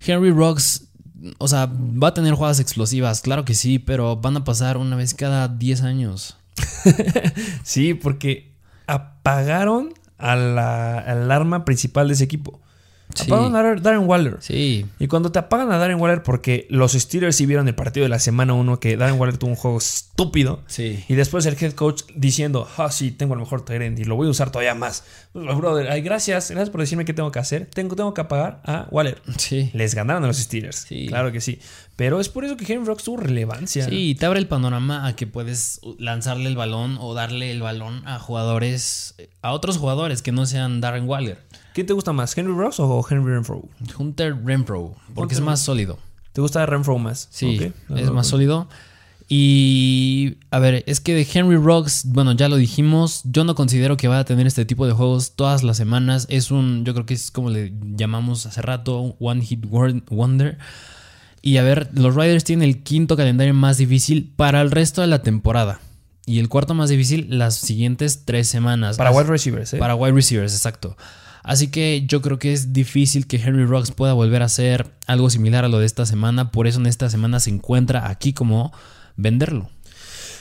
[0.00, 0.88] Henry Rocks,
[1.38, 4.96] o sea, va a tener jugadas explosivas, claro que sí, pero van a pasar una
[4.96, 6.36] vez cada 10 años.
[7.62, 8.52] sí, porque
[8.86, 12.60] apagaron a la alarma principal de ese equipo.
[13.20, 14.36] Apagan a Darren Waller.
[14.40, 14.86] Sí.
[14.98, 18.08] Y cuando te apagan a Darren Waller, porque los Steelers sí vieron el partido de
[18.10, 20.62] la semana 1 que Darren Waller tuvo un juego estúpido.
[20.66, 21.04] Sí.
[21.08, 24.28] Y después el head coach diciendo, ah, sí, tengo el mejor Tyrant y lo voy
[24.28, 25.04] a usar todavía más.
[25.32, 27.66] Pues, brother, ay, gracias, gracias por decirme qué tengo que hacer.
[27.66, 29.20] Tengo, tengo que apagar a Waller.
[29.36, 29.70] Sí.
[29.72, 30.86] Les ganaron a los Steelers.
[30.88, 31.06] Sí.
[31.08, 31.58] Claro que sí.
[31.96, 33.88] Pero es por eso que Henry Rocks tuvo relevancia.
[33.88, 38.06] Sí, te abre el panorama a que puedes lanzarle el balón o darle el balón
[38.06, 41.42] a jugadores, a otros jugadores que no sean Darren Waller.
[41.78, 43.62] ¿Quién te gusta más, Henry Ross o Henry Renfro?
[43.96, 45.96] Hunter Renfro, porque es más sólido.
[46.32, 47.28] ¿Te gusta Renfro más?
[47.30, 48.68] Sí, es más sólido.
[49.28, 53.96] Y a ver, es que de Henry Rocks, bueno, ya lo dijimos, yo no considero
[53.96, 56.26] que vaya a tener este tipo de juegos todas las semanas.
[56.30, 60.58] Es un, yo creo que es como le llamamos hace rato, One Hit Wonder.
[61.42, 65.06] Y a ver, los Riders tienen el quinto calendario más difícil para el resto de
[65.06, 65.78] la temporada.
[66.26, 68.96] Y el cuarto más difícil las siguientes tres semanas.
[68.96, 69.78] Para wide receivers, ¿eh?
[69.78, 70.96] Para wide receivers, exacto.
[71.48, 75.30] Así que yo creo que es difícil que Henry Rocks pueda volver a hacer algo
[75.30, 76.50] similar a lo de esta semana.
[76.50, 78.70] Por eso en esta semana se encuentra aquí como
[79.16, 79.70] venderlo.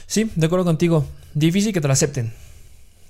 [0.06, 1.08] Sí, de acuerdo contigo.
[1.34, 2.34] Difícil que te lo acepten.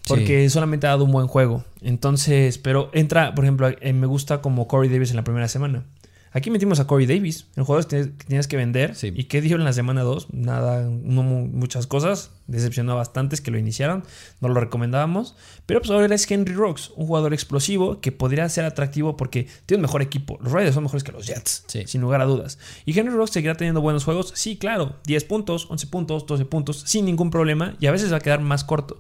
[0.08, 1.66] Porque solamente ha dado un buen juego.
[1.82, 5.84] Entonces, pero entra, por ejemplo, me gusta como Corey Davis en la primera semana.
[6.32, 8.94] Aquí metimos a Corey Davis, el jugador que tienes que vender.
[9.02, 10.34] ¿Y qué dio en la semana 2?
[10.34, 12.32] Nada, no muchas cosas.
[12.48, 14.04] Decepcionó a bastantes que lo iniciaron.
[14.40, 15.36] No lo recomendábamos.
[15.66, 19.80] Pero pues ahora es Henry Rocks, un jugador explosivo que podría ser atractivo porque tiene
[19.80, 20.38] un mejor equipo.
[20.42, 22.60] Los Raiders son mejores que los Jets, sin lugar a dudas.
[22.86, 24.32] ¿Y Henry Rocks seguirá teniendo buenos juegos?
[24.36, 24.98] Sí, claro.
[25.06, 27.76] 10 puntos, 11 puntos, 12 puntos, sin ningún problema.
[27.80, 29.00] Y a veces va a quedar más corto.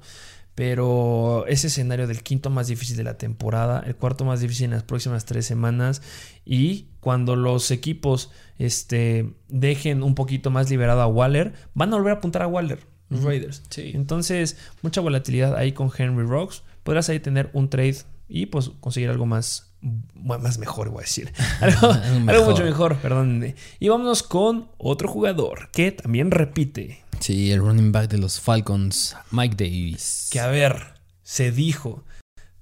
[0.57, 4.71] Pero ese escenario del quinto más difícil de la temporada, el cuarto más difícil en
[4.71, 6.01] las próximas tres semanas.
[6.45, 12.13] Y cuando los equipos este, dejen un poquito más liberado a Waller, van a volver
[12.13, 12.79] a apuntar a Waller,
[13.09, 13.61] los Raiders.
[13.77, 16.63] Entonces, mucha volatilidad ahí con Henry Rocks.
[16.81, 17.97] Podrás ahí tener un trade
[18.27, 21.31] y pues conseguir algo más, más mejor, voy a decir.
[21.61, 21.91] Algo,
[22.27, 23.53] algo mucho mejor, perdón.
[23.79, 27.03] Y vámonos con otro jugador que también repite.
[27.19, 30.29] Sí, el running back de los Falcons, Mike Davis.
[30.31, 32.03] Que a ver, se dijo,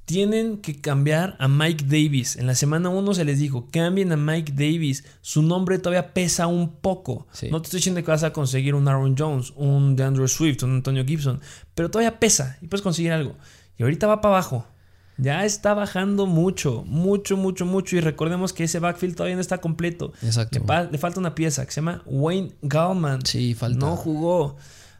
[0.05, 2.35] tienen que cambiar a Mike Davis.
[2.35, 5.03] En la semana 1 se les dijo, cambien a Mike Davis.
[5.21, 7.27] Su nombre todavía pesa un poco.
[7.49, 10.75] No te estoy diciendo que vas a conseguir un Aaron Jones, un DeAndre Swift, un
[10.75, 11.41] Antonio Gibson,
[11.73, 13.35] pero todavía pesa y puedes conseguir algo.
[13.77, 14.67] Y ahorita va para abajo.
[15.17, 17.95] Ya está bajando mucho, mucho, mucho, mucho.
[17.95, 20.13] Y recordemos que ese backfield todavía no está completo.
[20.21, 20.59] Exacto.
[20.91, 23.25] Le, falta una pieza que se llama Wayne Gallman.
[23.25, 23.79] Sí, falta.
[23.79, 24.57] No jugó.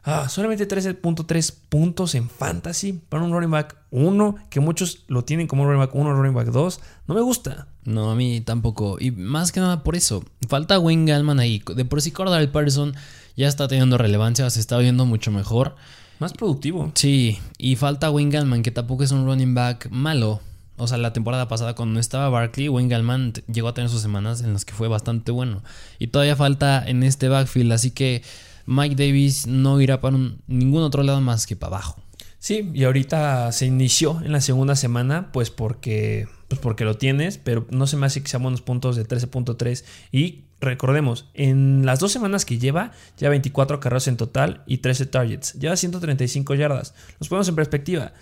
[0.08, 5.48] Ah, solamente 13.3 puntos en fantasy para un running back 1, que muchos lo tienen
[5.48, 6.80] como running back 1, running back 2.
[7.08, 7.66] No me gusta.
[7.84, 8.98] No, a mí tampoco.
[9.00, 10.24] Y más que nada por eso.
[10.48, 11.60] Falta Wayne Gallman ahí.
[11.74, 12.94] De por sí Cordell Patterson
[13.36, 15.74] ya está teniendo relevancia, se está viendo mucho mejor.
[16.18, 16.92] Más productivo.
[16.94, 20.40] Sí, y falta Wayne que tampoco es un running back malo.
[20.78, 24.42] O sea, la temporada pasada cuando no estaba Barkley, Wayne llegó a tener sus semanas
[24.42, 25.62] en las que fue bastante bueno.
[25.98, 28.22] Y todavía falta en este backfield, así que
[28.66, 32.02] Mike Davis no irá para ningún otro lado más que para abajo.
[32.38, 37.38] Sí, y ahorita se inició en la segunda semana, pues porque, pues porque lo tienes,
[37.38, 42.00] pero no se me hace que sean buenos puntos de 13.3 y recordemos, en las
[42.00, 45.54] dos semanas que lleva, ya 24 carreras en total y 13 targets.
[45.54, 46.94] Lleva 135 yardas.
[47.18, 48.12] Los ponemos en perspectiva.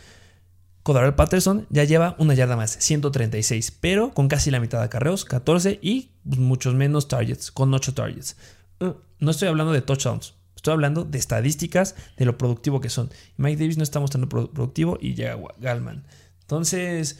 [0.85, 5.24] Codarel Patterson ya lleva una yarda más, 136, pero con casi la mitad de carreos,
[5.24, 8.37] 14 y muchos menos targets, con 8 targets.
[8.80, 13.11] Uh, no estoy hablando de touchdowns, estoy hablando de estadísticas de lo productivo que son.
[13.39, 16.05] Mike Davis no está mostrando productivo y llega Galman.
[16.43, 17.18] Entonces,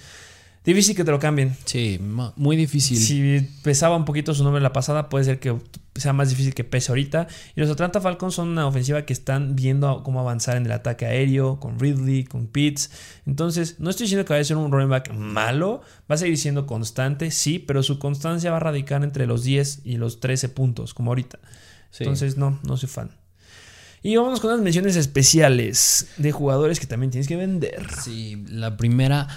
[0.65, 1.55] Difícil que te lo cambien.
[1.67, 2.01] Sí,
[2.37, 2.97] muy difícil.
[2.97, 5.55] Si pesaba un poquito su nombre la pasada, puede ser que
[5.95, 7.29] sea más difícil que pese ahorita.
[7.55, 11.05] Y los Atlanta Falcons son una ofensiva que están viendo cómo avanzar en el ataque
[11.05, 12.91] aéreo, con Ridley, con Pitts.
[13.27, 16.39] Entonces, no estoy diciendo que vaya a ser un running back malo, va a seguir
[16.39, 20.49] siendo constante, sí, pero su constancia va a radicar entre los 10 y los 13
[20.49, 21.41] puntos, como ahorita.
[21.99, 23.11] Entonces, no, no soy fan.
[24.03, 27.87] Y vamos con las menciones especiales de jugadores que también tienes que vender.
[28.03, 29.29] Sí, la primera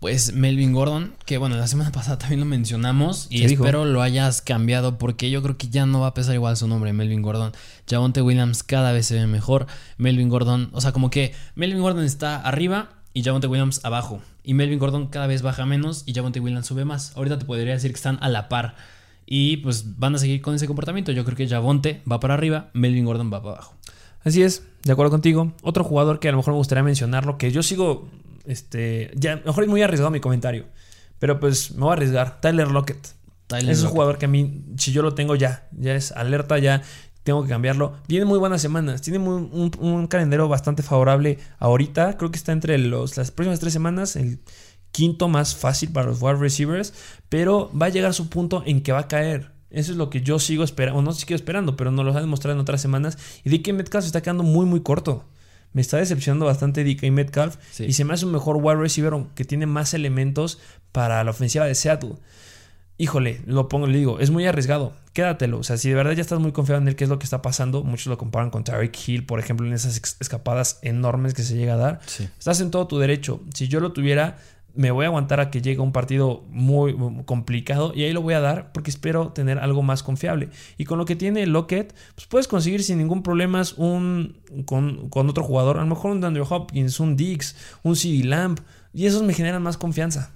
[0.00, 4.42] pues Melvin Gordon, que bueno, la semana pasada también lo mencionamos y espero lo hayas
[4.42, 7.52] cambiado porque yo creo que ya no va a pesar igual su nombre, Melvin Gordon.
[7.88, 9.66] Javonte Williams cada vez se ve mejor.
[9.96, 14.20] Melvin Gordon, o sea, como que Melvin Gordon está arriba y Javonte Williams abajo.
[14.44, 17.16] Y Melvin Gordon cada vez baja menos y Javonte Williams sube más.
[17.16, 18.76] Ahorita te podría decir que están a la par.
[19.26, 21.12] Y pues van a seguir con ese comportamiento.
[21.12, 23.74] Yo creo que Javonte va para arriba, Melvin Gordon va para abajo.
[24.24, 25.52] Así es, de acuerdo contigo.
[25.62, 28.08] Otro jugador que a lo mejor me gustaría mencionarlo, que yo sigo
[28.48, 30.64] este, ya, mejor es muy arriesgado mi comentario.
[31.18, 32.40] Pero pues me voy a arriesgar.
[32.40, 33.14] Tyler Lockett.
[33.50, 36.82] es un jugador que a mí, si yo lo tengo ya, ya es alerta, ya
[37.24, 37.96] tengo que cambiarlo.
[38.06, 39.02] Tiene muy buenas semanas.
[39.02, 42.16] Tiene un, calendario bastante favorable ahorita.
[42.16, 44.16] Creo que está entre los, las próximas tres semanas.
[44.16, 44.40] El
[44.92, 46.94] quinto más fácil para los wide receivers.
[47.28, 49.52] Pero va a llegar su punto en que va a caer.
[49.68, 51.00] Eso es lo que yo sigo esperando.
[51.00, 53.18] O no sigo esperando, pero nos lo ha demostrado en otras semanas.
[53.44, 55.26] Y de que Metcalf se está quedando muy, muy corto
[55.72, 59.44] me está decepcionando bastante DK Metcalf y se me hace un mejor wide receiver que
[59.44, 60.58] tiene más elementos
[60.92, 62.14] para la ofensiva de Seattle.
[63.00, 64.92] Híjole, lo pongo, le digo, es muy arriesgado.
[65.12, 65.58] Quédatelo.
[65.58, 67.24] O sea, si de verdad ya estás muy confiado en él, qué es lo que
[67.24, 71.44] está pasando, muchos lo comparan con Tyreek Hill, por ejemplo, en esas escapadas enormes que
[71.44, 72.00] se llega a dar.
[72.38, 73.40] Estás en todo tu derecho.
[73.54, 74.38] Si yo lo tuviera,
[74.78, 78.34] me voy a aguantar a que llegue un partido muy complicado y ahí lo voy
[78.34, 80.50] a dar porque espero tener algo más confiable.
[80.76, 85.42] Y con lo que tiene Lockett, pues puedes conseguir sin ningún problema un con, otro
[85.42, 88.60] jugador, a lo mejor un Andrew Hopkins, un Dix, un CD Lamp,
[88.94, 90.30] y esos me generan más confianza.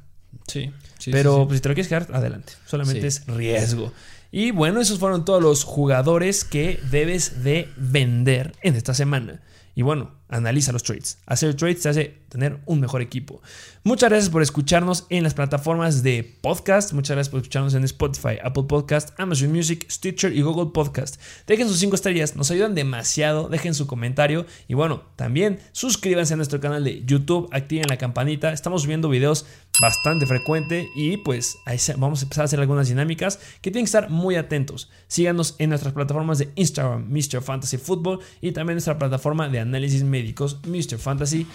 [0.49, 2.55] Sí, sí Pero pues, si te lo quieres quedar, adelante.
[2.67, 3.93] Solamente es riesgo.
[4.33, 9.41] Y bueno, esos fueron todos los jugadores que debes de vender en esta semana.
[9.77, 11.19] Y bueno, analiza los trades.
[11.27, 13.43] Hacer trades te hace tener un mejor equipo.
[13.85, 16.93] Muchas gracias por escucharnos en las plataformas de podcast.
[16.93, 21.21] Muchas gracias por escucharnos en Spotify, Apple Podcast, Amazon Music, Stitcher y Google Podcast.
[21.47, 23.49] Dejen sus 5 estrellas, nos ayudan demasiado.
[23.49, 24.47] Dejen su comentario.
[24.69, 28.53] Y bueno, también suscríbanse a nuestro canal de YouTube, activen la campanita.
[28.53, 29.47] Estamos subiendo videos
[29.81, 31.57] bastante frecuente y pues
[31.97, 34.91] vamos a empezar a hacer algunas dinámicas que tienen que estar muy atentos.
[35.09, 37.43] Síganos en nuestras plataformas de Instagram, Mr.
[37.43, 40.99] Fantasy Football y también nuestra plataforma de análisis médicos, Mr.
[40.99, 41.47] Fantasy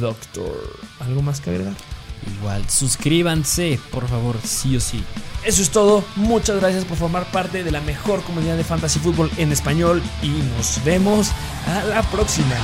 [0.00, 0.78] Doctor.
[1.00, 1.74] ¿Algo más que agregar?
[2.38, 5.04] Igual, suscríbanse, por favor, sí o sí.
[5.44, 6.02] Eso es todo.
[6.16, 10.28] Muchas gracias por formar parte de la mejor comunidad de fantasy fútbol en español y
[10.28, 11.32] nos vemos
[11.66, 12.56] a la próxima.